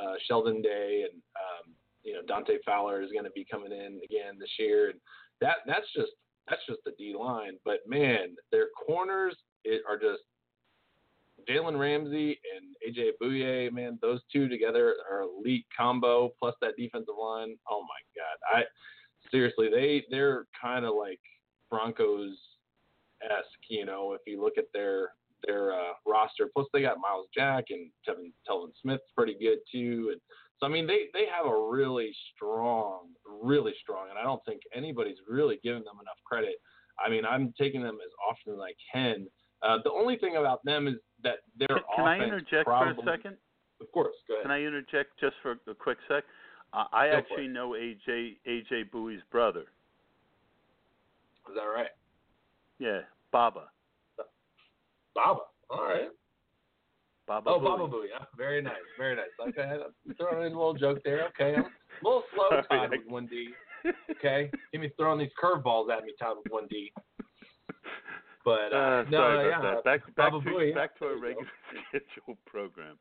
[0.00, 1.74] uh, Sheldon Day, and um,
[2.04, 5.00] you know Dante Fowler is going to be coming in again this year, and
[5.40, 6.12] that that's just
[6.48, 7.54] that's just the D line.
[7.64, 10.22] But man, their corners it, are just
[11.48, 13.72] Jalen Ramsey and AJ Bouye.
[13.72, 16.32] Man, those two together are elite combo.
[16.38, 17.56] Plus that defensive line.
[17.70, 18.64] Oh my God, I
[19.30, 21.20] seriously they they're kind of like
[21.70, 22.36] Broncos
[23.24, 23.68] esque.
[23.68, 25.10] You know, if you look at their
[25.46, 26.48] their uh, roster.
[26.52, 30.10] Plus, they got Myles Jack and Tevin Telvin Smith's pretty good too.
[30.12, 30.20] And
[30.58, 33.08] so, I mean, they they have a really strong,
[33.42, 36.56] really strong, and I don't think anybody's really giving them enough credit.
[37.04, 39.26] I mean, I'm taking them as often as I can.
[39.62, 43.10] Uh, the only thing about them is that their Can, can I interject probably, for
[43.10, 43.36] a second?
[43.80, 44.44] Of course, go ahead.
[44.44, 46.24] Can I interject just for a quick sec?
[46.72, 49.64] Uh, I Go actually know AJ AJ Bouye's brother.
[51.48, 51.90] Is that right?
[52.78, 53.00] Yeah,
[53.32, 53.68] Baba.
[55.16, 55.40] Baba.
[55.70, 56.08] All right.
[57.26, 57.50] Baba.
[57.50, 57.58] Oh.
[57.60, 58.06] Baba Booey.
[58.12, 58.74] Yeah, very nice.
[58.98, 59.34] Very nice.
[59.48, 59.62] Okay,
[60.06, 61.26] I'm throwing in a little joke there.
[61.28, 63.48] Okay, I'm a little slow, Todd, with one D.
[64.12, 66.92] Okay, give me throwing these curveballs at me, Todd, with one D.
[68.44, 69.84] But uh, Uh, no, sorry yeah, about that.
[69.84, 71.48] Back back Baba to Booey, back to our regular
[71.88, 72.96] scheduled program.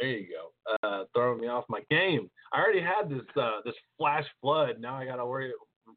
[0.00, 0.76] There you go.
[0.82, 2.28] Uh, throwing me off my game.
[2.52, 4.80] I already had this uh, this flash flood.
[4.80, 5.52] Now I gotta worry.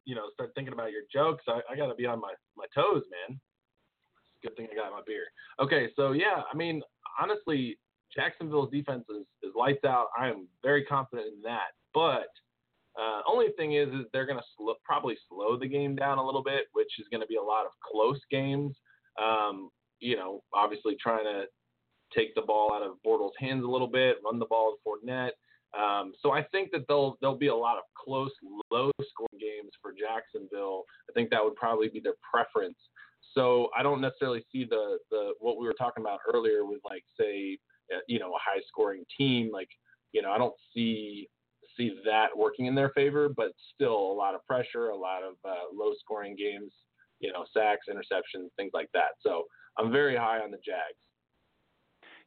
[0.06, 1.44] You know, start thinking about your jokes.
[1.48, 3.40] I, I gotta be on my my toes, man.
[4.44, 5.26] Good thing I got my beer.
[5.60, 6.82] Okay, so yeah, I mean,
[7.22, 7.78] honestly,
[8.16, 10.08] Jacksonville's defense is, is lights out.
[10.18, 11.72] I am very confident in that.
[11.94, 12.30] But
[13.00, 16.44] uh, only thing is, is they're gonna sl- probably slow the game down a little
[16.44, 18.76] bit, which is gonna be a lot of close games.
[19.22, 19.70] Um,
[20.00, 21.46] you know, obviously trying to
[22.16, 25.32] take the ball out of Bortles' hands a little bit, run the ball to Fournette.
[25.78, 28.32] Um, so I think that there'll there'll be a lot of close,
[28.72, 30.84] low-scoring games for Jacksonville.
[31.10, 32.78] I think that would probably be their preference.
[33.38, 37.04] So I don't necessarily see the the what we were talking about earlier with like
[37.20, 37.60] say
[37.94, 39.70] uh, you know a high-scoring team like
[40.12, 41.30] you know I don't see
[41.78, 45.36] see that working in their favor, but still a lot of pressure, a lot of
[45.46, 46.74] uh, low-scoring games,
[47.20, 49.12] you know sacks, interceptions, things like that.
[49.22, 49.44] So
[49.78, 50.98] I'm very high on the Jags.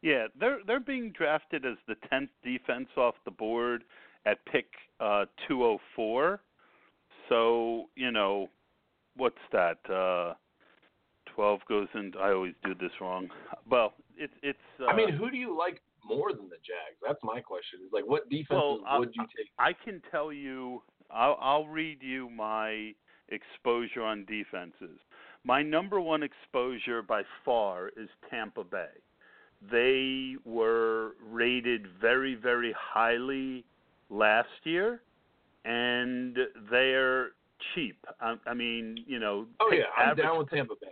[0.03, 3.83] Yeah, they're they're being drafted as the tenth defense off the board
[4.27, 4.67] at pick
[5.01, 6.41] uh, 204.
[7.29, 8.49] So you know,
[9.17, 9.79] what's that?
[9.91, 10.35] Uh,
[11.35, 12.13] Twelve goes in.
[12.21, 13.29] I always do this wrong.
[13.71, 14.59] Well, it's it's.
[14.81, 16.99] Uh, I mean, who do you like more than the Jags?
[17.07, 17.81] That's my question.
[17.87, 19.47] Is like, what defenses Well, I- would you take?
[19.59, 20.83] I can tell you.
[21.13, 22.93] I'll, I'll read you my
[23.31, 24.99] exposure on defenses.
[25.43, 28.87] My number one exposure by far is Tampa Bay.
[29.73, 33.65] They were rated very, very highly
[34.09, 35.03] last year,
[35.65, 36.37] and
[36.71, 37.31] they're
[37.75, 37.99] cheap.
[38.21, 40.87] I, I mean, you know, Oh yeah, I'm down with Tampa Bay.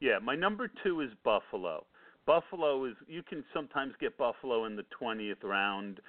[0.00, 1.84] Yeah, my number two is Buffalo.
[2.26, 6.00] Buffalo is you can sometimes get Buffalo in the twentieth round,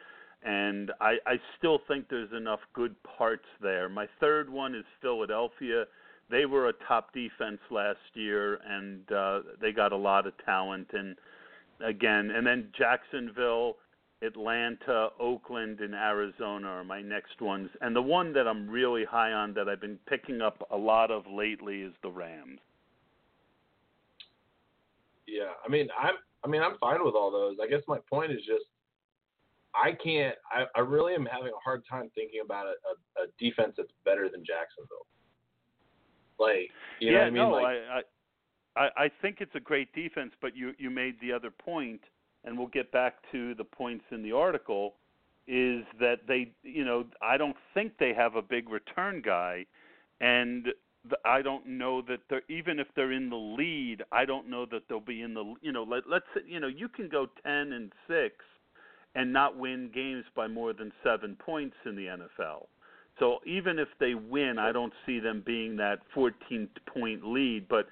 [0.43, 3.89] and I, I still think there's enough good parts there.
[3.89, 5.85] My third one is Philadelphia.
[6.29, 10.87] They were a top defense last year, and uh, they got a lot of talent.
[10.93, 11.15] And
[11.85, 13.75] again, and then Jacksonville,
[14.21, 17.69] Atlanta, Oakland, and Arizona are my next ones.
[17.81, 21.11] And the one that I'm really high on that I've been picking up a lot
[21.11, 22.59] of lately is the Rams.
[25.31, 27.55] Yeah, I mean, I'm, I mean, I'm fine with all those.
[27.63, 28.65] I guess my point is just,
[29.73, 30.35] I can't.
[30.51, 33.93] I, I really am having a hard time thinking about a, a, a defense that's
[34.03, 35.07] better than Jacksonville.
[36.37, 37.35] Like, you know yeah, what I mean?
[37.35, 38.01] no, like, I,
[38.75, 42.01] I I think it's a great defense, but you you made the other point,
[42.43, 44.95] and we'll get back to the points in the article,
[45.47, 49.65] is that they you know I don't think they have a big return guy,
[50.19, 50.67] and
[51.25, 54.83] I don't know that they're even if they're in the lead, I don't know that
[54.87, 57.91] they'll be in the you know let let's you know you can go ten and
[58.07, 58.35] six,
[59.15, 62.67] and not win games by more than seven points in the NFL.
[63.19, 67.67] So even if they win, I don't see them being that 14 point lead.
[67.67, 67.87] But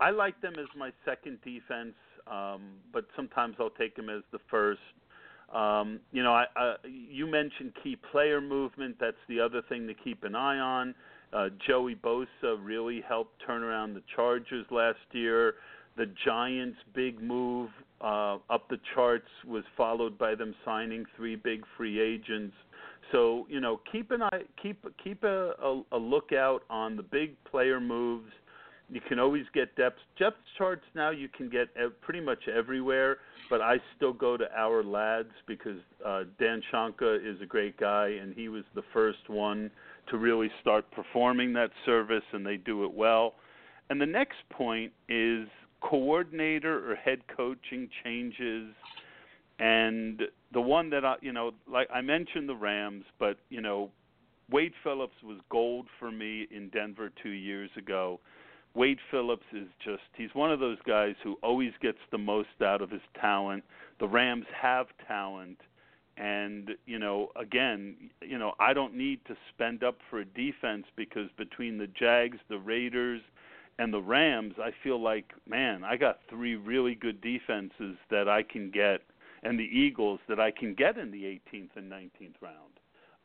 [0.00, 1.94] I like them as my second defense.
[2.26, 4.80] Um, but sometimes I'll take them as the first.
[5.54, 8.96] Um, you know, I, I, you mentioned key player movement.
[8.98, 10.94] That's the other thing to keep an eye on.
[11.32, 15.54] Uh, Joey Bosa really helped turn around the Chargers last year.
[15.96, 21.64] The Giants' big move uh, up the charts was followed by them signing three big
[21.76, 22.54] free agents.
[23.12, 27.36] So you know, keep an eye, keep keep a, a, a lookout on the big
[27.44, 28.32] player moves,
[28.90, 31.10] You can always get depth depth charts now.
[31.10, 31.68] You can get
[32.02, 37.46] pretty much everywhere, but I still go to Ourlads because uh, Dan Shonka is a
[37.46, 39.70] great guy, and he was the first one
[40.08, 43.34] to really start performing that service, and they do it well.
[43.90, 45.48] And the next point is
[45.80, 48.74] coordinator or head coaching changes
[49.58, 53.90] and the one that I, you know, like I mentioned the Rams, but you know,
[54.50, 58.20] Wade Phillips was gold for me in Denver 2 years ago.
[58.74, 62.82] Wade Phillips is just he's one of those guys who always gets the most out
[62.82, 63.62] of his talent.
[64.00, 65.58] The Rams have talent
[66.16, 70.84] and you know again you know I don't need to spend up for a defense
[70.96, 73.20] because between the Jags, the Raiders
[73.78, 78.42] and the Rams, I feel like man, I got three really good defenses that I
[78.42, 79.00] can get
[79.44, 82.74] and the Eagles that I can get in the 18th and 19th round.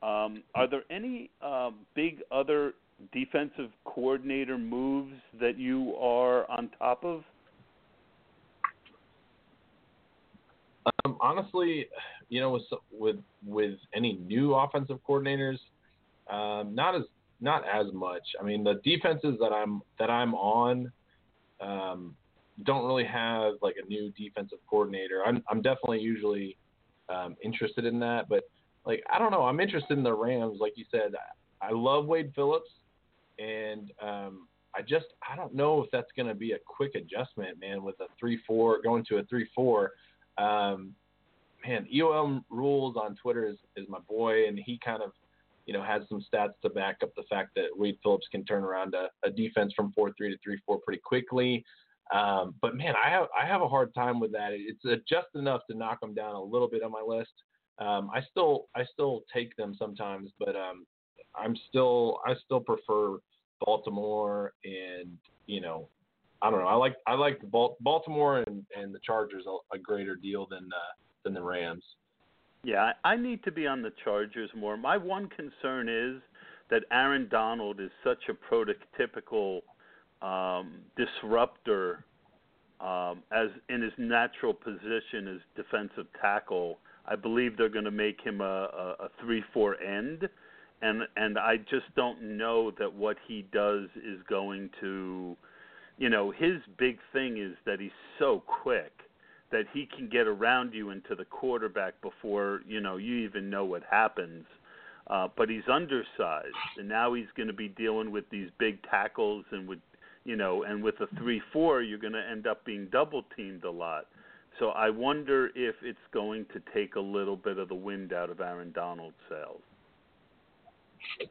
[0.01, 2.73] Um, are there any uh, big other
[3.13, 7.23] defensive coordinator moves that you are on top of?
[11.05, 11.87] Um, honestly,
[12.29, 15.57] you know, with with with any new offensive coordinators,
[16.29, 17.03] um, not as
[17.41, 18.23] not as much.
[18.39, 20.91] I mean, the defenses that I'm that I'm on
[21.61, 22.15] um,
[22.63, 25.23] don't really have like a new defensive coordinator.
[25.25, 26.57] I'm I'm definitely usually
[27.09, 28.43] um, interested in that, but
[28.85, 29.43] like I don't know.
[29.43, 31.13] I'm interested in the Rams, like you said.
[31.15, 32.69] I I love Wade Phillips,
[33.37, 37.59] and um, I just I don't know if that's going to be a quick adjustment,
[37.59, 37.83] man.
[37.83, 39.91] With a three four going to a three four.
[40.37, 40.93] Um,
[41.67, 45.11] man, EOM rules on Twitter is, is my boy, and he kind of
[45.65, 48.63] you know has some stats to back up the fact that Wade Phillips can turn
[48.63, 51.63] around a, a defense from four three to three four pretty quickly.
[52.13, 54.49] Um, but man, I have I have a hard time with that.
[54.53, 57.33] It's uh, just enough to knock them down a little bit on my list.
[57.77, 60.85] Um, I still I still take them sometimes, but um,
[61.35, 63.19] I'm still I still prefer
[63.61, 65.87] Baltimore and you know
[66.41, 67.41] I don't know I like I like
[67.79, 70.93] Baltimore and, and the Chargers a, a greater deal than uh,
[71.33, 71.83] the Rams.
[72.63, 74.75] Yeah, I need to be on the Chargers more.
[74.75, 76.21] My one concern is
[76.69, 79.61] that Aaron Donald is such a prototypical
[80.21, 82.03] um, disruptor
[82.81, 86.79] um, as in his natural position as defensive tackle.
[87.05, 90.29] I believe they're going to make him a, a, a three-four end,
[90.81, 95.35] and and I just don't know that what he does is going to,
[95.97, 98.91] you know, his big thing is that he's so quick
[99.51, 103.65] that he can get around you into the quarterback before you know you even know
[103.65, 104.45] what happens.
[105.07, 109.43] Uh, but he's undersized, and now he's going to be dealing with these big tackles
[109.51, 109.79] and with
[110.23, 113.71] you know, and with a three-four, you're going to end up being double teamed a
[113.71, 114.05] lot.
[114.59, 118.29] So I wonder if it's going to take a little bit of the wind out
[118.29, 119.61] of Aaron Donald's sails.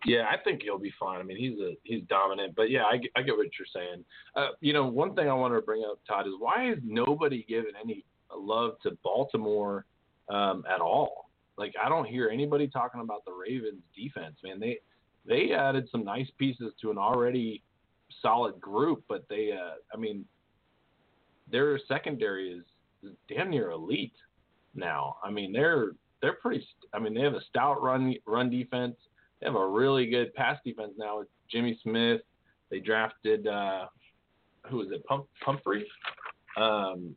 [0.04, 1.20] Yeah, I think he'll be fine.
[1.20, 4.04] I mean, he's a he's dominant, but yeah, I, I get what you're saying.
[4.34, 7.44] Uh, you know, one thing I want to bring up, Todd, is why is nobody
[7.48, 8.04] giving any
[8.34, 9.84] love to Baltimore
[10.28, 11.30] um, at all?
[11.56, 14.36] Like, I don't hear anybody talking about the Ravens' defense.
[14.44, 14.78] Man, they
[15.26, 17.62] they added some nice pieces to an already
[18.22, 20.24] solid group, but they, uh, I mean,
[21.50, 22.64] their secondary is,
[23.28, 24.14] damn near elite
[24.74, 25.16] now.
[25.22, 26.66] I mean, they're they're pretty.
[26.92, 28.96] I mean, they have a stout run run defense.
[29.40, 32.20] They have a really good pass defense now with Jimmy Smith.
[32.70, 33.86] They drafted uh,
[34.72, 35.04] was it?
[35.06, 35.86] Pump, Pumphrey.
[36.56, 37.16] Um,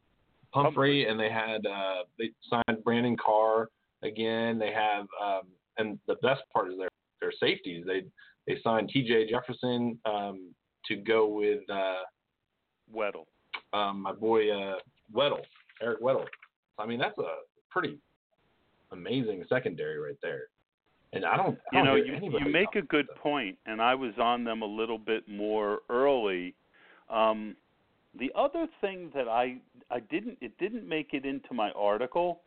[0.53, 3.69] Pumphrey, and they had uh, they signed Brandon Carr
[4.03, 4.59] again.
[4.59, 5.43] They have um,
[5.77, 6.89] and the best part is their
[7.21, 7.85] their safeties.
[7.85, 8.03] They
[8.47, 9.29] they signed T.J.
[9.29, 10.53] Jefferson um,
[10.87, 12.01] to go with uh,
[12.93, 13.25] Weddle.
[13.73, 14.75] Um, my boy uh,
[15.13, 15.41] Weddle,
[15.81, 16.25] Eric Weddle.
[16.77, 17.35] I mean, that's a
[17.69, 17.97] pretty
[18.91, 20.45] amazing secondary right there.
[21.13, 23.95] And I don't, I you don't know, you, you make a good point, and I
[23.95, 26.55] was on them a little bit more early.
[27.09, 27.55] Um,
[28.17, 29.57] the other thing that I
[29.89, 32.41] I didn't it didn't make it into my article.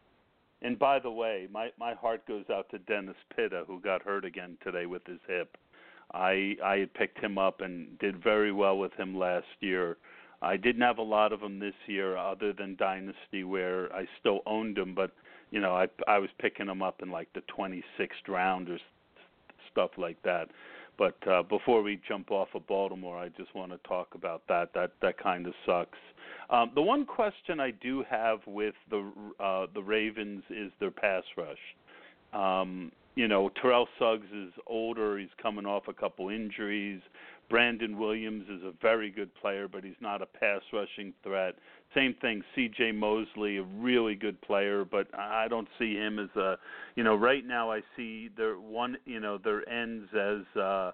[0.63, 4.25] And by the way, my my heart goes out to Dennis Pitta who got hurt
[4.25, 5.57] again today with his hip.
[6.13, 9.97] I I had picked him up and did very well with him last year.
[10.43, 14.41] I didn't have a lot of them this year, other than Dynasty, where I still
[14.47, 15.13] owned him, but
[15.55, 18.79] you know I I was picking him up in like the 26th round or
[19.71, 20.49] stuff like that.
[20.99, 24.75] But uh, before we jump off of Baltimore, I just want to talk about that.
[24.75, 25.99] That that kind of sucks.
[26.51, 31.23] Um, the one question I do have with the uh, the Ravens is their pass
[31.37, 31.57] rush.
[32.33, 35.19] Um, you know, Terrell Suggs is older.
[35.19, 37.01] He's coming off a couple injuries.
[37.49, 41.55] Brandon Williams is a very good player, but he's not a pass rushing threat.
[41.95, 42.93] Same thing, C.J.
[42.93, 46.57] Mosley, a really good player, but I don't see him as a,
[46.97, 50.93] you know, right now I see their one, you know, their ends as, uh,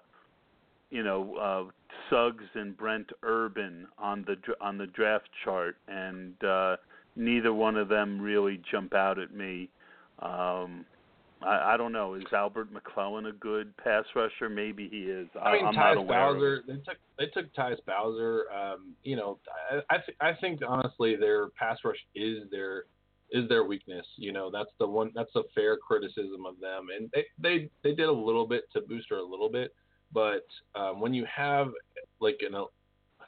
[0.91, 1.71] you know, uh,
[2.09, 6.75] Suggs and Brent Urban on the on the draft chart, and uh,
[7.15, 9.69] neither one of them really jump out at me.
[10.19, 10.85] Um,
[11.43, 12.13] I, I don't know.
[12.13, 14.49] Is Albert McClellan a good pass rusher?
[14.49, 15.27] Maybe he is.
[15.35, 16.29] I, I mean, I'm Tyus not aware.
[16.29, 16.35] of.
[16.35, 16.63] Bowser.
[16.67, 18.45] They took they took Tyus Bowser.
[18.51, 19.39] Um, you know,
[19.71, 22.85] I I, th- I think honestly their pass rush is their
[23.31, 24.05] is their weakness.
[24.17, 27.95] You know, that's the one that's a fair criticism of them, and they they they
[27.95, 29.73] did a little bit to booster a little bit,
[30.13, 31.69] but um, when you have
[32.19, 32.65] like an, a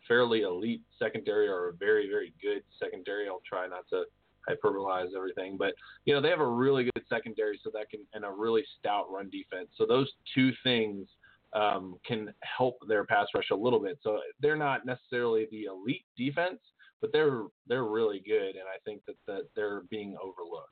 [0.07, 4.03] fairly elite secondary or a very very good secondary, I'll try not to
[4.49, 5.73] hyperbolize everything, but
[6.05, 9.11] you know they have a really good secondary, so that can and a really stout
[9.11, 9.69] run defense.
[9.77, 11.07] So those two things
[11.53, 13.99] um, can help their pass rush a little bit.
[14.01, 16.59] So they're not necessarily the elite defense,
[17.01, 20.69] but they're they're really good, and I think that, that they're being overlooked.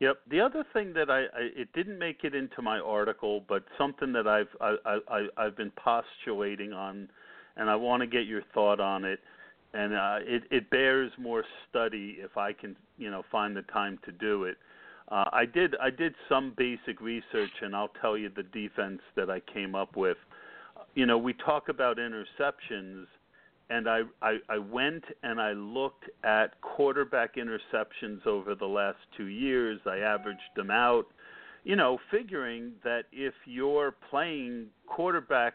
[0.00, 0.18] Yep.
[0.30, 4.12] The other thing that I, I it didn't make it into my article, but something
[4.12, 7.08] that I've I, I, I I've been postulating on,
[7.56, 9.20] and I want to get your thought on it,
[9.76, 13.98] and uh, it it bears more study if I can you know find the time
[14.04, 14.56] to do it.
[15.08, 19.30] Uh, I did I did some basic research, and I'll tell you the defense that
[19.30, 20.16] I came up with.
[20.94, 23.04] You know, we talk about interceptions,
[23.68, 29.26] and I, I, I went and I looked at quarterback interceptions over the last two
[29.26, 29.78] years.
[29.86, 31.06] I averaged them out,
[31.64, 35.52] you know, figuring that if you're playing quarterbacks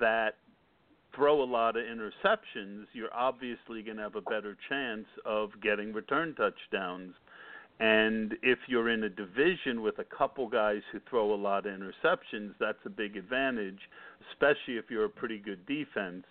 [0.00, 0.36] that
[1.14, 5.92] throw a lot of interceptions, you're obviously going to have a better chance of getting
[5.92, 7.14] return touchdowns.
[7.80, 11.72] And if you're in a division with a couple guys who throw a lot of
[11.72, 13.78] interceptions, that's a big advantage,
[14.32, 16.24] especially if you're a pretty good defense.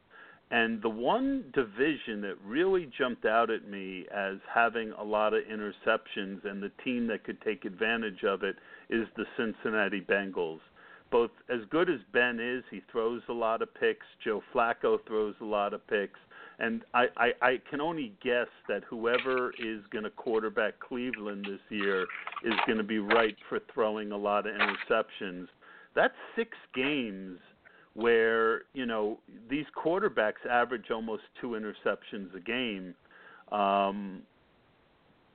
[0.49, 5.43] And the one division that really jumped out at me as having a lot of
[5.43, 8.55] interceptions and the team that could take advantage of it
[8.89, 10.59] is the Cincinnati Bengals.
[11.11, 14.05] Both as good as Ben is, he throws a lot of picks.
[14.23, 16.19] Joe Flacco throws a lot of picks.
[16.59, 21.59] And I, I, I can only guess that whoever is going to quarterback Cleveland this
[21.69, 22.03] year
[22.43, 25.47] is going to be right for throwing a lot of interceptions.
[25.95, 27.39] That's six games
[27.93, 32.93] where you know these quarterbacks average almost two interceptions a game.
[33.51, 34.21] Um,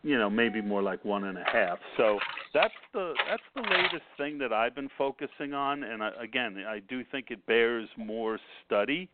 [0.03, 1.79] you know, maybe more like one and a half.
[1.97, 2.19] So
[2.53, 6.81] that's the that's the latest thing that I've been focusing on, and I, again, I
[6.81, 9.09] do think it bears more study.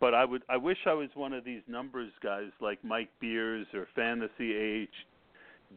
[0.00, 3.66] But I would I wish I was one of these numbers guys like Mike Beers
[3.74, 4.88] or Fantasy H,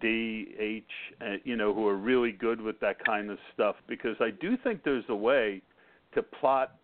[0.02, 0.84] D H,
[1.22, 4.58] uh, you know, who are really good with that kind of stuff because I do
[4.64, 5.62] think there's a way
[6.16, 6.78] to plot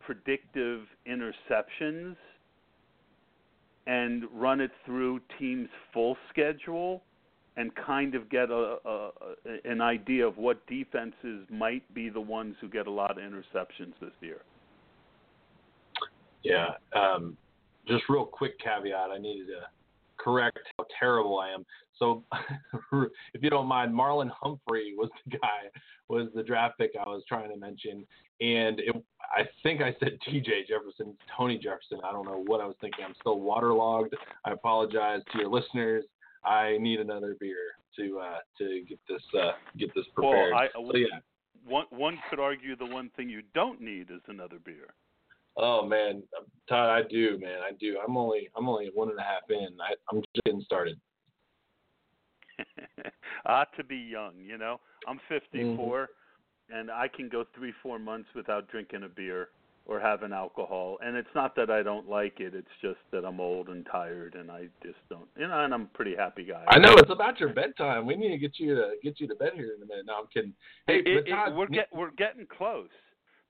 [0.00, 2.16] predictive interceptions
[3.86, 7.02] and run it through teams' full schedule
[7.58, 9.10] and kind of get a, a
[9.64, 13.92] an idea of what defenses might be the ones who get a lot of interceptions
[14.00, 14.42] this year.
[16.44, 16.68] Yeah.
[16.94, 17.36] Um,
[17.88, 19.62] just real quick caveat, I needed to
[20.22, 21.66] correct how terrible I am.
[21.98, 22.22] So,
[23.34, 25.68] if you don't mind, Marlon Humphrey was the guy,
[26.08, 28.06] was the draft pick I was trying to mention,
[28.40, 28.94] and it,
[29.36, 30.66] I think I said T.J.
[30.68, 31.98] Jefferson, Tony Jefferson.
[32.04, 33.04] I don't know what I was thinking.
[33.04, 34.14] I'm still waterlogged.
[34.44, 36.04] I apologize to your listeners.
[36.44, 37.56] I need another beer
[37.96, 40.52] to uh, to get this uh, get this prepared.
[40.52, 41.06] Well, I, so, yeah.
[41.66, 44.94] one one could argue the one thing you don't need is another beer.
[45.56, 46.22] Oh man,
[46.68, 47.98] Todd, I do, man, I do.
[48.06, 49.76] I'm only I'm only one and a half in.
[49.80, 50.98] I, I'm just getting started.
[53.46, 54.80] ah, to be young, you know.
[55.06, 56.78] I'm 54, Mm-hmm.
[56.78, 59.48] and I can go three, four months without drinking a beer
[59.88, 60.98] or having alcohol.
[61.02, 64.34] And it's not that I don't like it; it's just that I'm old and tired,
[64.34, 65.26] and I just don't.
[65.36, 66.64] You know, and I'm a pretty happy guy.
[66.68, 68.06] I know it's about your bedtime.
[68.06, 70.06] We need to get you to get you to bed here in a minute.
[70.06, 70.54] No, I'm kidding.
[70.86, 72.88] Hey, It- it- Todd, we're get we're getting close.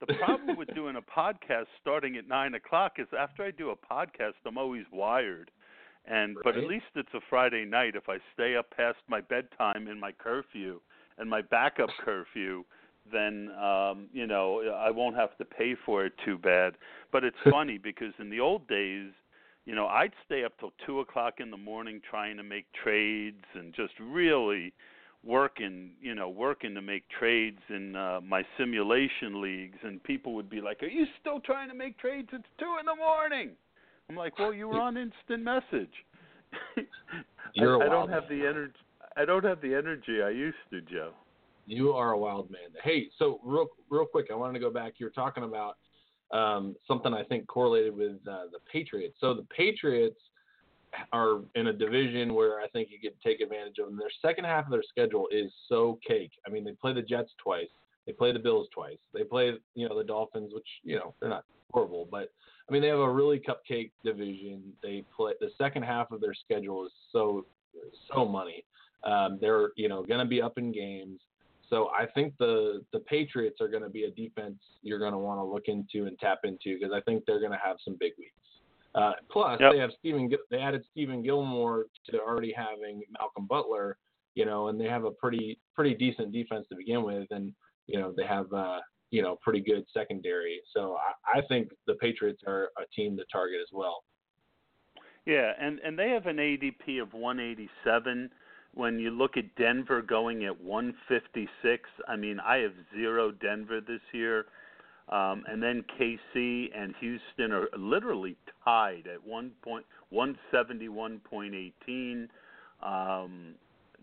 [0.01, 3.77] The problem with doing a podcast starting at nine o'clock is after I do a
[3.77, 5.51] podcast, I'm always wired.
[6.07, 7.95] And but at least it's a Friday night.
[7.95, 10.81] If I stay up past my bedtime and my curfew
[11.19, 12.65] and my backup curfew,
[13.13, 16.75] then um, you know I won't have to pay for it too bad.
[17.13, 19.11] But it's funny because in the old days,
[19.65, 23.45] you know, I'd stay up till two o'clock in the morning trying to make trades
[23.55, 24.73] and just really
[25.25, 30.49] working, you know, working to make trades in uh, my simulation leagues, and people would
[30.49, 32.29] be like, "Are you still trying to make trades?
[32.33, 33.51] It's two in the morning."
[34.09, 35.93] I'm like, "Well, you were on instant message."
[37.55, 38.75] You're I, I don't have the energy.
[39.17, 41.13] I don't have the energy I used to, Joe.
[41.69, 42.71] You are a wild man.
[42.83, 44.95] Hey, so real real quick, I wanted to go back.
[44.97, 45.77] You're talking about
[46.33, 49.17] um, something I think correlated with uh, the Patriots.
[49.21, 50.19] So the Patriots
[51.13, 53.99] are in a division where I think you could take advantage of them.
[53.99, 56.33] Their second half of their schedule is so cake.
[56.47, 57.69] I mean, they play the Jets twice,
[58.07, 58.97] They play the Bills twice.
[59.13, 62.33] They play you know the Dolphins, which you know they're not horrible, but
[62.67, 64.73] I mean they have a really cupcake division.
[64.83, 67.45] They play the second half of their schedule is so
[68.11, 68.65] so money.
[69.05, 71.21] Um, they're you know going to be up in games.
[71.71, 75.19] So I think the the Patriots are going to be a defense you're going to
[75.19, 77.97] want to look into and tap into because I think they're going to have some
[77.99, 78.33] big weeks.
[78.95, 79.73] Uh, plus, Yep.
[79.73, 80.35] they have Stephon.
[80.51, 83.99] They added Stephon Gilmore to already having Malcolm Butler,
[84.35, 87.53] you know, and they have a pretty pretty decent defense to begin with, and
[87.87, 88.79] you know they have uh,
[89.11, 90.61] you know pretty good secondary.
[90.75, 94.05] So I, I think the Patriots are a team to target as well.
[95.27, 98.31] Yeah, and and they have an ADP of 187.
[98.79, 104.01] When you look at Denver going at 156, I mean, I have zero Denver this
[104.13, 104.47] year.
[105.09, 112.29] Um, and then KC and Houston are literally tied at one point 171.18.
[112.81, 113.57] Um,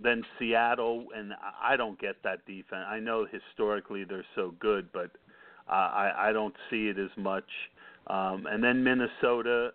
[0.04, 2.86] then Seattle, and I- don't get that defense.
[2.86, 5.12] I know historically they're so good, but
[5.70, 7.50] uh, I, I don't see it as much.
[8.08, 9.72] Um, and then Minnesota,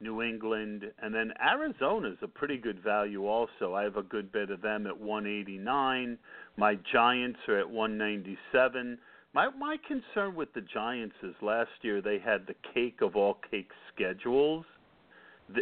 [0.00, 3.74] New England, and then Arizona is a pretty good value also.
[3.74, 6.18] I have a good bit of them at 189.
[6.56, 8.98] My Giants are at 197.
[9.32, 13.38] My my concern with the Giants is last year they had the cake of all
[13.50, 14.64] cake schedules,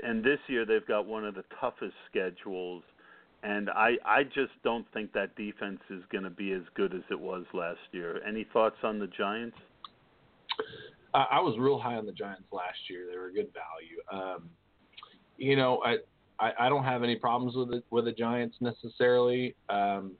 [0.02, 2.82] and this year they've got one of the toughest schedules.
[3.44, 7.02] And I I just don't think that defense is going to be as good as
[7.10, 8.20] it was last year.
[8.26, 9.56] Any thoughts on the Giants?
[11.14, 13.06] I, was real high on the Giants last year.
[13.10, 14.00] They were a good value.
[14.12, 14.50] Um,
[15.38, 15.96] you know, I,
[16.40, 20.12] I I don't have any problems with it with the Giants necessarily, um,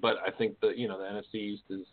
[0.00, 1.86] but I think the you know the NFC East is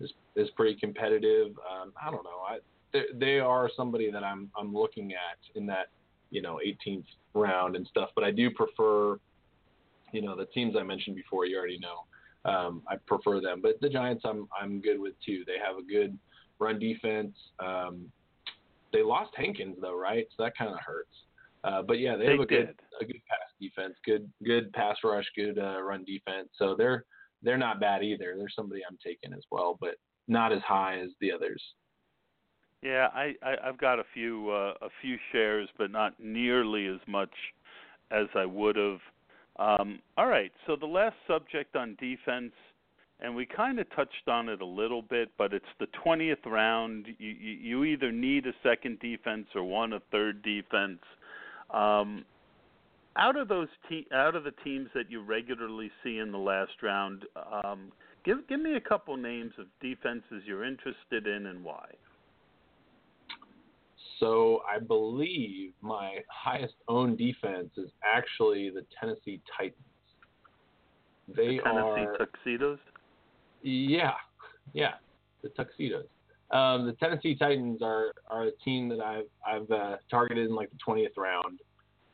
[0.00, 1.52] is is pretty competitive.
[1.70, 2.40] Um, I don't know.
[2.46, 2.58] I
[2.92, 5.86] they, they are somebody that I'm I'm looking at in that
[6.30, 8.10] you know 18th round and stuff.
[8.14, 9.18] But I do prefer
[10.12, 11.46] you know the teams I mentioned before.
[11.46, 12.04] You already know.
[12.46, 15.44] Um, I prefer them, but the Giants I'm I'm good with too.
[15.46, 16.18] They have a good
[16.58, 17.36] run defense.
[17.64, 18.10] Um,
[18.92, 20.26] they lost Hankins though, right?
[20.36, 21.14] So that kind of hurts.
[21.64, 24.96] Uh, but yeah, they, They have a good a good pass defense, good good pass
[25.02, 26.48] rush, good uh, run defense.
[26.56, 27.04] So they're
[27.42, 28.34] they're not bad either.
[28.36, 29.96] They're somebody I'm taking as well, but
[30.28, 31.62] not as high as the others.
[32.82, 37.00] Yeah, I, I I've got a few uh, a few shares, but not nearly as
[37.06, 37.32] much
[38.10, 39.00] as I would have.
[39.56, 42.52] Um, all right, so the last subject on defense,
[43.20, 47.06] and we kind of touched on it a little bit, but it's the 20th round.
[47.18, 50.98] You, you, you either need a second defense or one a third defense.
[51.72, 52.24] Um,
[53.16, 56.72] out of those te- out of the teams that you regularly see in the last
[56.82, 57.24] round,
[57.64, 57.92] um,
[58.24, 61.86] give give me a couple names of defenses you're interested in and why.
[64.18, 69.78] So I believe my highest owned defense is actually the Tennessee Titans.
[71.28, 72.78] They the Tennessee are tuxedos.
[73.64, 74.12] Yeah,
[74.74, 74.92] yeah,
[75.42, 76.04] the tuxedos.
[76.50, 80.70] Um, the Tennessee Titans are are a team that I've I've uh, targeted in like
[80.70, 81.60] the twentieth round,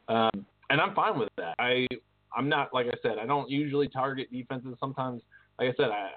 [0.08, 1.56] um, and I'm fine with that.
[1.58, 1.88] I
[2.36, 4.76] I'm not like I said I don't usually target defenses.
[4.78, 5.22] Sometimes,
[5.58, 6.10] like I said, I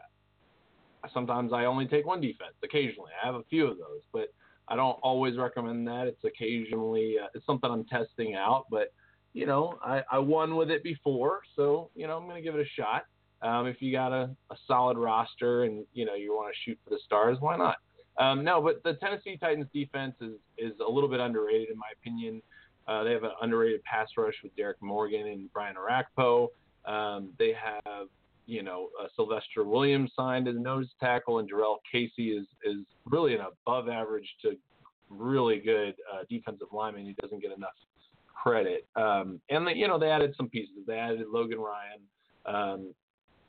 [1.11, 2.53] sometimes I only take one defense.
[2.63, 4.27] Occasionally, I have a few of those, but
[4.67, 6.05] I don't always recommend that.
[6.05, 8.93] It's occasionally uh, it's something I'm testing out, but
[9.33, 12.61] you know I I won with it before, so you know I'm gonna give it
[12.61, 13.05] a shot.
[13.43, 16.79] Um, if you got a, a solid roster and you know you want to shoot
[16.83, 17.77] for the stars, why not?
[18.17, 21.89] Um, no, but the Tennessee Titans defense is is a little bit underrated in my
[21.99, 22.41] opinion.
[22.87, 26.49] Uh, they have an underrated pass rush with Derrick Morgan and Brian Orakpo.
[26.85, 28.07] Um, they have
[28.45, 32.85] you know uh, Sylvester Williams signed as a nose tackle, and Jurrell Casey is is
[33.05, 34.57] really an above average to
[35.09, 37.05] really good uh, defensive lineman.
[37.05, 37.75] He doesn't get enough
[38.41, 38.85] credit.
[38.95, 40.75] Um, and they, you know they added some pieces.
[40.87, 41.99] They added Logan Ryan.
[42.45, 42.93] Um,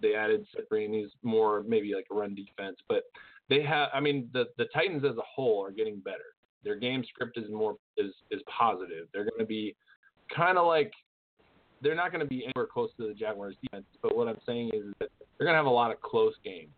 [0.05, 3.05] they added Seth He's more maybe like a run defense, but
[3.49, 3.89] they have.
[3.93, 6.35] I mean, the the Titans as a whole are getting better.
[6.63, 9.09] Their game script is more is is positive.
[9.13, 9.75] They're going to be
[10.35, 10.93] kind of like
[11.83, 13.87] they're not going to be anywhere close to the Jaguars defense.
[14.03, 16.73] But what I'm saying is that they're going to have a lot of close games.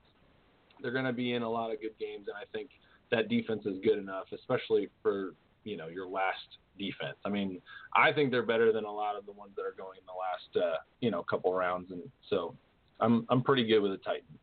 [0.82, 2.70] They're going to be in a lot of good games, and I think
[3.10, 7.16] that defense is good enough, especially for you know your last defense.
[7.24, 7.60] I mean,
[7.94, 10.12] I think they're better than a lot of the ones that are going in the
[10.12, 12.54] last uh, you know couple rounds, and so
[13.00, 14.38] I'm I'm pretty good with the Titans.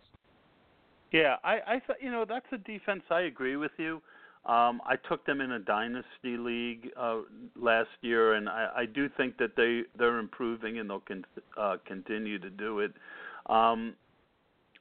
[1.11, 3.03] Yeah, I I thought you know that's a defense.
[3.09, 4.01] I agree with you.
[4.45, 7.19] Um, I took them in a dynasty league uh,
[7.55, 11.25] last year, and I, I do think that they they're improving and they'll con-
[11.57, 12.91] uh, continue to do it.
[13.45, 13.95] Um,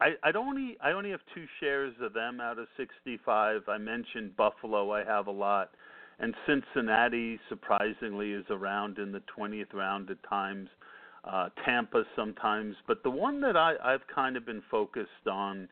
[0.00, 3.62] I I only I only have two shares of them out of 65.
[3.68, 4.92] I mentioned Buffalo.
[4.92, 5.70] I have a lot,
[6.18, 10.68] and Cincinnati surprisingly is around in the 20th round at times.
[11.64, 15.68] Tampa sometimes, but the one that I, I've kind of been focused on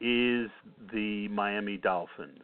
[0.00, 0.50] is
[0.92, 2.42] the Miami Dolphins.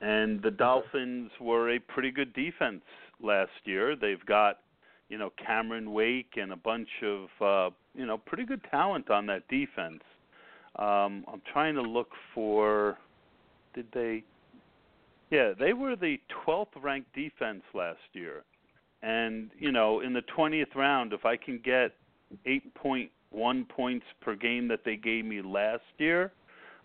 [0.00, 2.82] And the Dolphins were a pretty good defense
[3.22, 3.96] last year.
[3.96, 4.60] They've got,
[5.08, 9.26] you know, Cameron Wake and a bunch of, uh, you know, pretty good talent on
[9.26, 10.02] that defense.
[10.76, 12.98] Um, I'm trying to look for,
[13.74, 14.22] did they?
[15.30, 18.44] Yeah, they were the 12th ranked defense last year.
[19.02, 21.92] And, you know, in the 20th round, if I can get
[22.46, 26.32] 8.1 points per game that they gave me last year,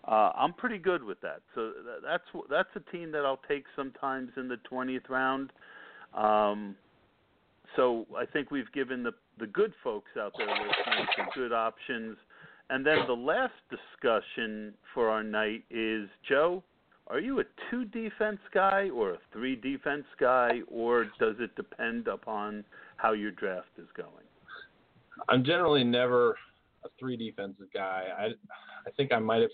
[0.06, 1.40] uh, I'm pretty good with that.
[1.54, 1.72] So
[2.04, 5.50] that's that's a team that I'll take sometimes in the 20th round.
[6.12, 6.76] Um,
[7.74, 12.16] so I think we've given the the good folks out there listening some good options.
[12.70, 16.62] And then the last discussion for our night is Joe.
[17.08, 22.08] Are you a two defense guy or a three defense guy, or does it depend
[22.08, 22.64] upon
[22.96, 24.08] how your draft is going?
[25.28, 26.36] I'm generally never
[26.84, 28.04] a three defensive guy.
[28.18, 28.24] I
[28.86, 29.50] I think I might have.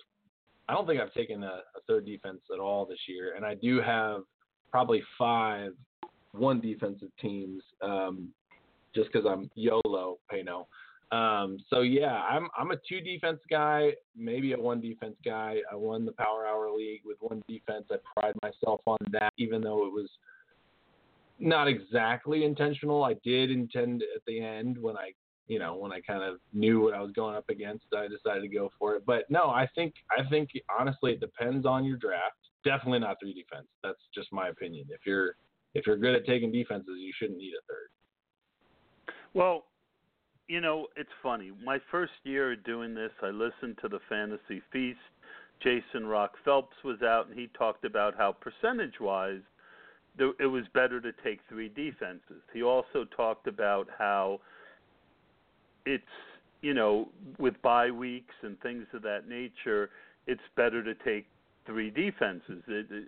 [0.69, 3.55] I don't think I've taken a, a third defense at all this year, and I
[3.55, 4.23] do have
[4.71, 5.73] probably five
[6.33, 7.63] one defensive teams.
[7.83, 8.29] Um,
[8.95, 10.67] just because I'm YOLO, you know.
[11.13, 15.57] Um, so yeah, I'm I'm a two defense guy, maybe a one defense guy.
[15.71, 17.87] I won the Power Hour League with one defense.
[17.91, 20.09] I pride myself on that, even though it was
[21.41, 23.03] not exactly intentional.
[23.03, 25.13] I did intend at the end when I
[25.49, 28.43] you know when I kind of knew what I was going up against, I decided
[28.43, 29.05] to go for it.
[29.05, 32.37] But no, I think I think honestly it depends on your draft.
[32.65, 33.67] Definitely not three defense.
[33.83, 34.87] That's just my opinion.
[34.91, 35.35] If you're
[35.75, 39.15] if you're good at taking defenses, you shouldn't need a third.
[39.35, 39.67] Well,
[40.51, 41.53] you know, it's funny.
[41.65, 44.99] My first year doing this, I listened to the Fantasy Feast.
[45.63, 49.43] Jason Rock Phelps was out, and he talked about how percentage wise,
[50.19, 52.43] it was better to take three defenses.
[52.53, 54.41] He also talked about how
[55.87, 56.03] it's,
[56.63, 59.91] you know, with bye weeks and things of that nature,
[60.27, 61.27] it's better to take
[61.65, 62.65] three defenses.
[62.67, 63.05] It, it,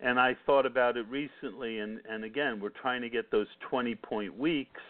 [0.00, 3.94] and I thought about it recently, and, and again, we're trying to get those 20
[3.96, 4.80] point weeks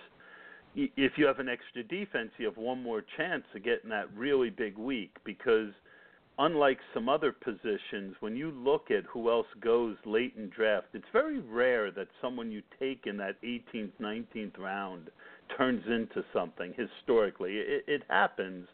[0.76, 4.50] if you have an extra defense, you have one more chance of getting that really
[4.50, 5.70] big week because
[6.38, 11.06] unlike some other positions, when you look at who else goes late in draft, it's
[11.12, 15.08] very rare that someone you take in that 18th, 19th round
[15.56, 17.54] turns into something historically.
[17.54, 18.68] It, it happens,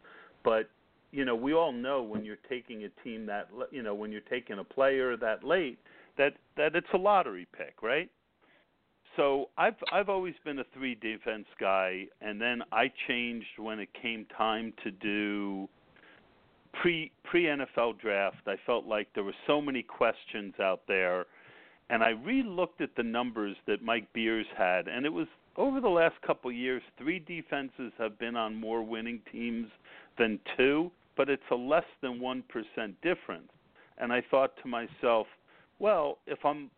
[0.44, 0.68] but
[1.12, 4.22] you know, we all know when you're taking a team that you know, when you're
[4.22, 5.78] taking a player that late,
[6.16, 8.10] that that it's a lottery pick, right?
[9.16, 13.88] So I've I've always been a three defense guy, and then I changed when it
[14.00, 15.68] came time to do
[16.80, 18.38] pre pre NFL draft.
[18.46, 21.26] I felt like there were so many questions out there,
[21.90, 25.88] and I re-looked at the numbers that Mike Beers had, and it was over the
[25.88, 29.68] last couple of years, three defenses have been on more winning teams
[30.18, 33.50] than two, but it's a less than one percent difference.
[33.98, 35.26] And I thought to myself,
[35.78, 36.70] well, if I'm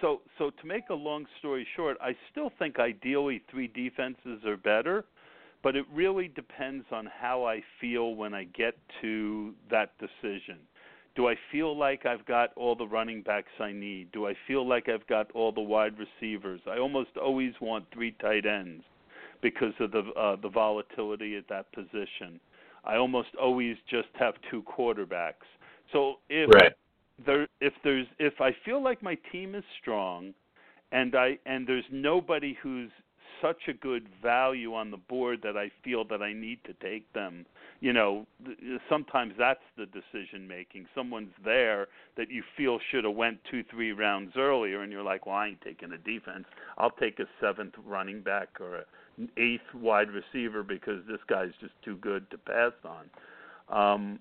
[0.00, 4.56] so so to make a long story short, I still think ideally three defenses are
[4.56, 5.04] better,
[5.62, 10.58] but it really depends on how I feel when I get to that decision.
[11.16, 14.12] Do I feel like I've got all the running backs I need?
[14.12, 16.60] Do I feel like I've got all the wide receivers?
[16.70, 18.84] I almost always want three tight ends
[19.42, 22.38] because of the uh, the volatility at that position.
[22.84, 25.46] I almost always just have two quarterbacks.
[25.92, 26.72] So if right
[27.24, 30.34] there if there's if I feel like my team is strong
[30.92, 32.90] and I and there's nobody who's
[33.42, 37.12] such a good value on the board that I feel that I need to take
[37.12, 37.46] them.
[37.80, 38.26] You know,
[38.88, 40.86] sometimes that's the decision making.
[40.94, 45.26] Someone's there that you feel should have went two, three rounds earlier, and you're like,
[45.26, 46.46] "Well, I ain't taking a defense.
[46.76, 48.84] I'll take a seventh running back or
[49.16, 53.10] an eighth wide receiver because this guy's just too good to pass on."
[53.68, 54.18] Um,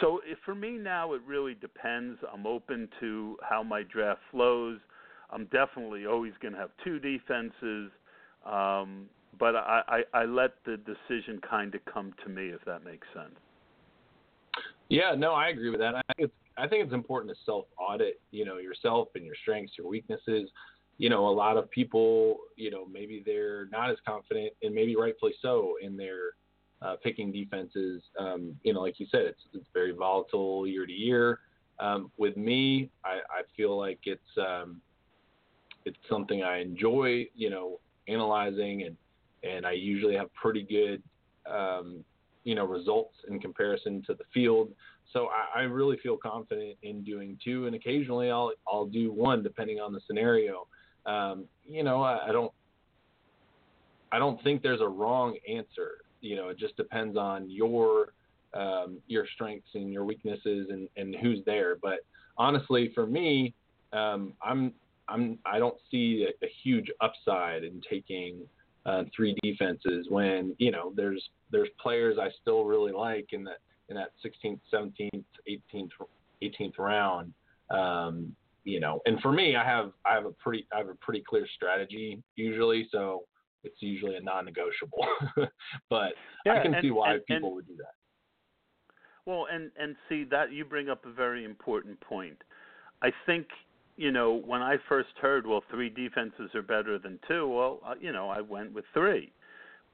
[0.00, 2.18] so for me now, it really depends.
[2.32, 4.78] I'm open to how my draft flows.
[5.30, 7.90] I'm definitely always going to have two defenses,
[8.46, 9.06] um,
[9.38, 9.82] but I,
[10.14, 13.34] I, I let the decision kind of come to me, if that makes sense.
[14.88, 15.94] Yeah, no, I agree with that.
[15.94, 19.34] I think it's, I think it's important to self audit, you know, yourself and your
[19.42, 20.48] strengths, your weaknesses.
[20.98, 24.94] You know, a lot of people, you know, maybe they're not as confident, and maybe
[24.94, 26.34] rightfully so, in their
[26.84, 28.02] uh, picking defenses.
[28.18, 31.40] Um, you know, like you said, it's it's very volatile year to year.
[31.80, 34.80] Um, with me, I, I feel like it's um,
[35.84, 37.26] it's something I enjoy.
[37.34, 38.96] You know, analyzing and
[39.42, 41.02] and I usually have pretty good
[41.50, 42.04] um,
[42.44, 44.70] you know results in comparison to the field.
[45.12, 49.42] So I, I really feel confident in doing two, and occasionally I'll I'll do one
[49.42, 50.66] depending on the scenario.
[51.06, 52.52] Um, you know, I, I don't
[54.12, 58.14] I don't think there's a wrong answer you know, it just depends on your
[58.54, 61.76] um, your strengths and your weaknesses and, and who's there.
[61.76, 62.00] But
[62.38, 63.52] honestly, for me,
[63.92, 64.72] um, I'm
[65.08, 68.40] I'm I don't see a, a huge upside in taking
[68.86, 73.58] uh, three defenses when you know there's there's players I still really like in that
[73.90, 75.90] in that 16th, 17th, 18th,
[76.42, 77.34] 18th round.
[77.70, 80.94] Um, you know, and for me, I have I have a pretty I have a
[80.94, 83.24] pretty clear strategy usually, so
[83.64, 85.04] it's usually a non-negotiable.
[85.90, 86.12] but
[86.46, 87.94] Yeah, I can and- see why and- people and- would do that.
[89.26, 92.36] Well, and and see that you bring up a very important point.
[93.02, 93.46] I think
[93.96, 97.48] you know when I first heard, well, three defenses are better than two.
[97.48, 99.32] Well, you know, I went with three.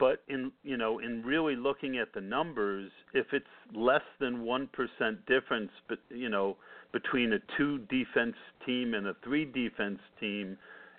[0.01, 4.69] But in you know in really looking at the numbers, if it's less than one
[4.73, 6.57] percent difference, but you know
[6.93, 8.35] between a two defense
[8.67, 10.57] team and a three defense team,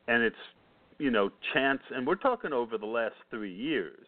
[0.07, 0.35] and it's
[1.01, 4.05] you know chance, and we're talking over the last three years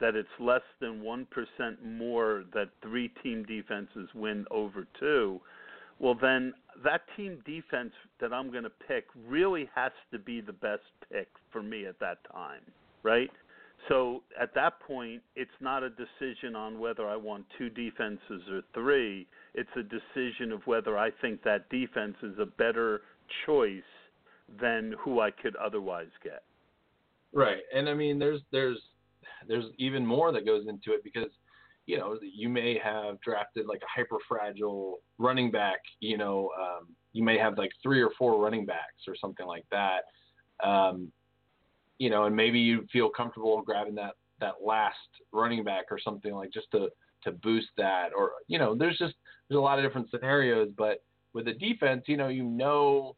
[0.00, 1.26] that it's less than 1%
[1.82, 5.40] more that three team defenses win over two,
[5.98, 6.52] well, then
[6.84, 11.28] that team defense that I'm going to pick really has to be the best pick
[11.50, 12.60] for me at that time,
[13.02, 13.30] right?
[13.88, 18.60] So at that point, it's not a decision on whether I want two defenses or
[18.74, 19.26] three.
[19.54, 23.00] It's a decision of whether I think that defense is a better
[23.46, 23.82] choice
[24.60, 26.42] than who I could otherwise get.
[27.32, 28.78] Right, and I mean, there's there's
[29.48, 31.30] there's even more that goes into it because
[31.86, 35.80] you know you may have drafted like a hyper fragile running back.
[36.00, 39.64] You know, um, you may have like three or four running backs or something like
[39.70, 40.02] that.
[40.66, 41.12] Um,
[41.98, 44.96] you know, and maybe you feel comfortable grabbing that that last
[45.32, 46.88] running back or something like just to
[47.24, 49.14] to boost that or you know there's just
[49.48, 53.16] there's a lot of different scenarios but with a defense you know you know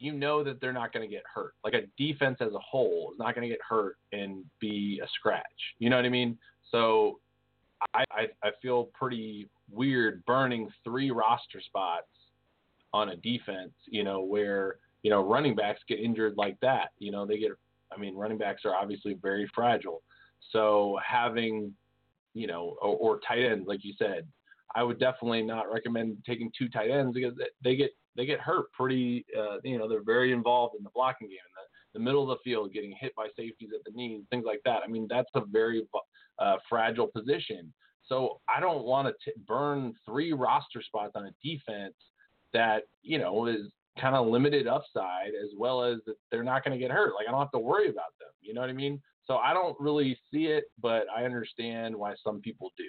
[0.00, 1.52] you know that they're not going to get hurt.
[1.62, 5.08] Like a defense as a whole is not going to get hurt and be a
[5.14, 5.44] scratch.
[5.78, 6.38] You know what I mean?
[6.70, 7.20] So
[7.94, 12.06] I, I, I feel pretty weird burning three roster spots
[12.92, 16.90] on a defense, you know, where, you know, running backs get injured like that.
[16.98, 17.52] You know, they get,
[17.94, 20.02] I mean, running backs are obviously very fragile.
[20.50, 21.72] So having,
[22.34, 24.26] you know, or, or tight ends, like you said,
[24.74, 28.72] I would definitely not recommend taking two tight ends because they get they get hurt
[28.72, 29.24] pretty.
[29.36, 32.42] Uh, you know, they're very involved in the blocking game, the, the middle of the
[32.50, 34.80] field, getting hit by safeties at the knees, things like that.
[34.84, 35.82] I mean, that's a very
[36.38, 37.72] uh, fragile position.
[38.06, 41.94] So I don't want to burn three roster spots on a defense
[42.52, 43.66] that you know is
[44.00, 47.14] kind of limited upside as well as that they're not going to get hurt.
[47.14, 48.28] Like I don't have to worry about them.
[48.40, 49.00] You know what I mean?
[49.26, 52.84] So I don't really see it, but I understand why some people do.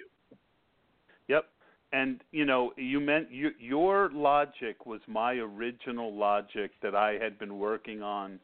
[1.92, 7.38] And you know, you meant you, your logic was my original logic that I had
[7.38, 8.38] been working on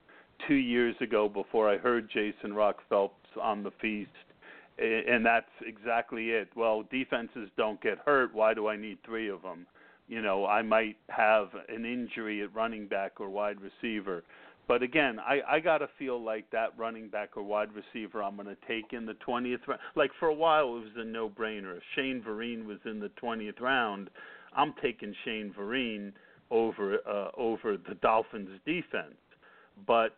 [0.47, 4.11] two years ago before I heard Jason Rock Phelps on the feast,
[4.79, 6.49] and that's exactly it.
[6.55, 8.35] Well, defenses don't get hurt.
[8.35, 9.67] Why do I need three of them?
[10.09, 14.25] You know, I might have an injury at running back or wide receiver.
[14.69, 18.37] But again, I I got to feel like that running back or wide receiver I'm
[18.37, 19.81] going to take in the 20th round.
[19.97, 21.79] Like for a while, it was a no-brainer.
[21.79, 24.11] If Shane Vereen was in the 20th round,
[24.55, 26.13] I'm taking Shane Vereen
[26.51, 29.17] over uh, over the Dolphins defense.
[29.87, 30.17] But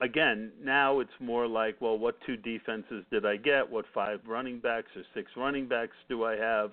[0.00, 3.68] again, now it's more like, well, what two defenses did I get?
[3.68, 6.70] What five running backs or six running backs do I have?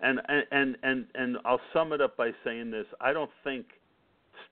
[0.00, 3.66] And and and and I'll sum it up by saying this: I don't think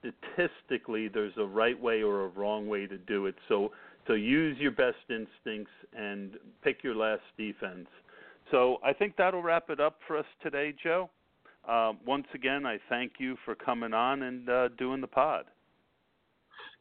[0.04, 3.34] statistically there's a right way or a wrong way to do it.
[3.48, 3.70] So
[4.06, 6.32] so use your best instincts and
[6.62, 7.86] pick your last defense.
[8.50, 11.08] So I think that'll wrap it up for us today, Joe.
[11.66, 15.46] Uh, once again, I thank you for coming on and uh, doing the pod.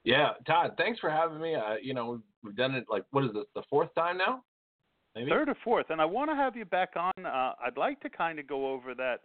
[0.03, 1.55] Yeah, Todd, thanks for having me.
[1.55, 4.43] Uh, you know, we've done it like what is this, the fourth time now?
[5.15, 5.29] Maybe?
[5.29, 7.25] Third or fourth, and I want to have you back on.
[7.25, 9.21] Uh, I'd like to kind of go over that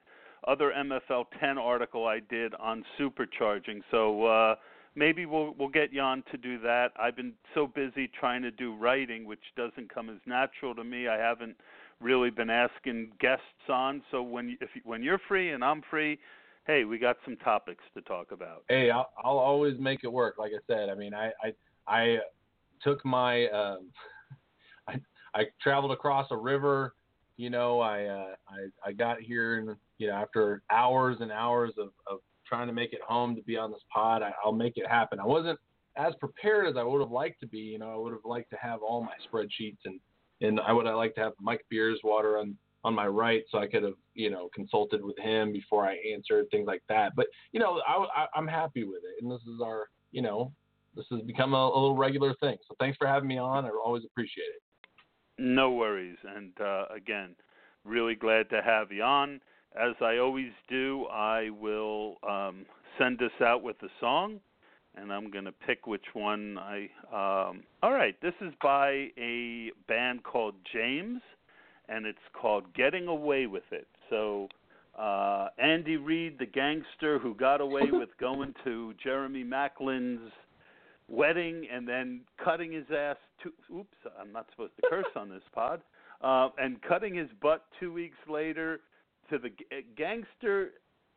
[0.47, 3.83] other MFL 10 article I did on supercharging.
[3.91, 4.55] So uh,
[4.95, 6.89] maybe we'll we'll get on to do that.
[6.99, 11.09] I've been so busy trying to do writing, which doesn't come as natural to me.
[11.09, 11.57] I haven't
[12.01, 14.03] really been asking guests on.
[14.11, 16.19] So when if when you're free and I'm free,
[16.67, 18.65] hey, we got some topics to talk about.
[18.69, 20.37] Hey, I'll, I'll always make it work.
[20.39, 21.53] Like I said, I mean, I I,
[21.87, 22.19] I
[22.83, 23.47] took my
[24.89, 25.01] I
[25.35, 26.95] I traveled across a river.
[27.39, 31.73] You know, I uh, I I got here and you know after hours and hours
[31.79, 34.73] of of trying to make it home to be on this pod, I, I'll make
[34.77, 35.21] it happen.
[35.21, 35.59] I wasn't
[35.97, 37.59] as prepared as I would have liked to be.
[37.59, 40.01] You know, I would have liked to have all my spreadsheets and
[40.41, 43.59] and I would have liked to have Mike Beers water on on my right so
[43.59, 47.13] I could have you know consulted with him before I answered things like that.
[47.15, 50.53] But you know, I, I I'm happy with it, and this is our you know
[50.97, 52.57] this has become a, a little regular thing.
[52.67, 53.65] So thanks for having me on.
[53.65, 54.63] I always appreciate it.
[55.39, 56.19] No worries.
[56.25, 57.35] And uh, again,
[57.89, 59.41] Really glad to have you on.
[59.75, 62.67] As I always do, I will um,
[62.99, 64.41] send us out with a song,
[64.95, 66.91] and I'm going to pick which one I.
[67.11, 71.23] Um, all right, this is by a band called James,
[71.89, 73.89] and it's called Getting Away with It.
[74.11, 74.49] So,
[74.99, 80.31] uh, Andy Reid, the gangster who got away with going to Jeremy Maclin's
[81.09, 83.17] wedding and then cutting his ass.
[83.43, 85.83] To, oops, I'm not supposed to curse on this pod.
[86.21, 88.81] Uh, and cutting his butt two weeks later
[89.31, 89.65] to the g-
[89.97, 90.71] gangster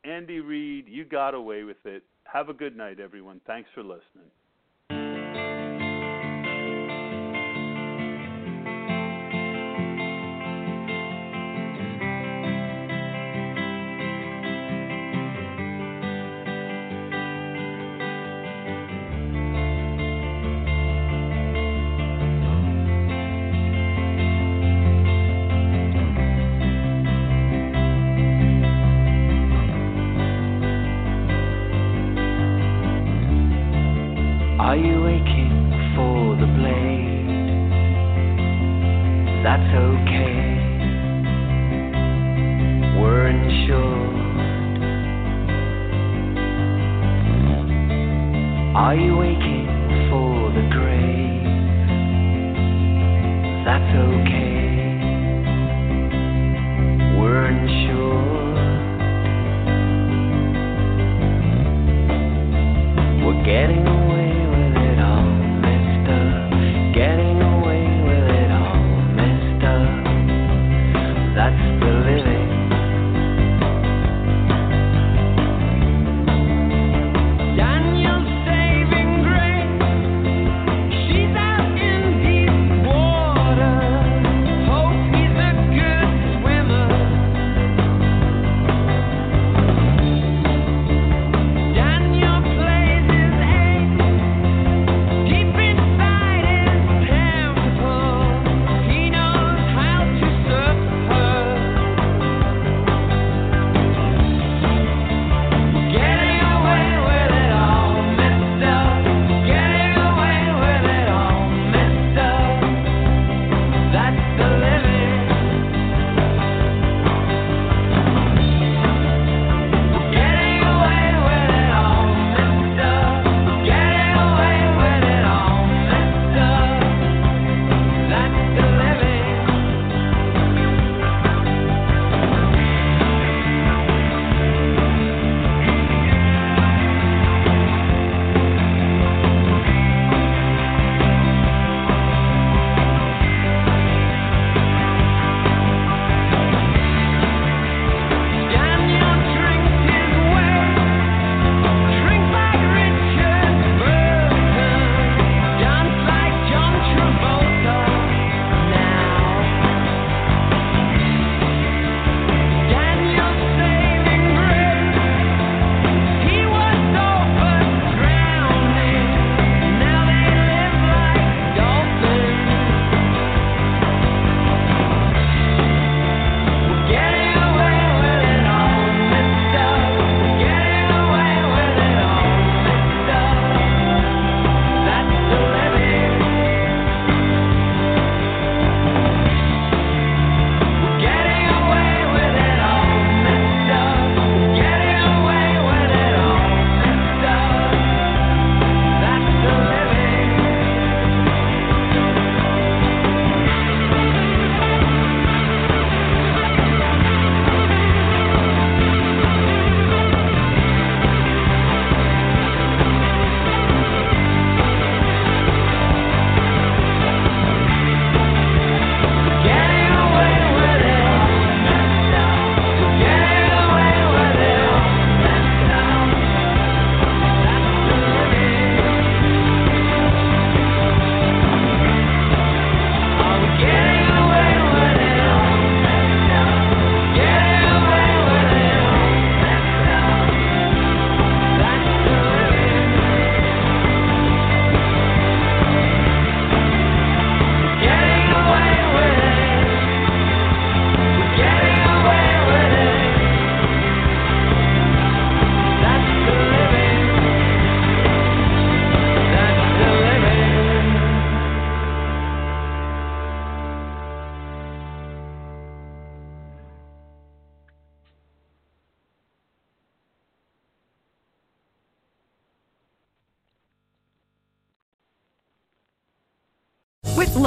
[0.04, 0.88] Andy Reid.
[0.88, 2.04] You got away with it.
[2.32, 3.42] Have a good night, everyone.
[3.48, 4.30] Thanks for listening.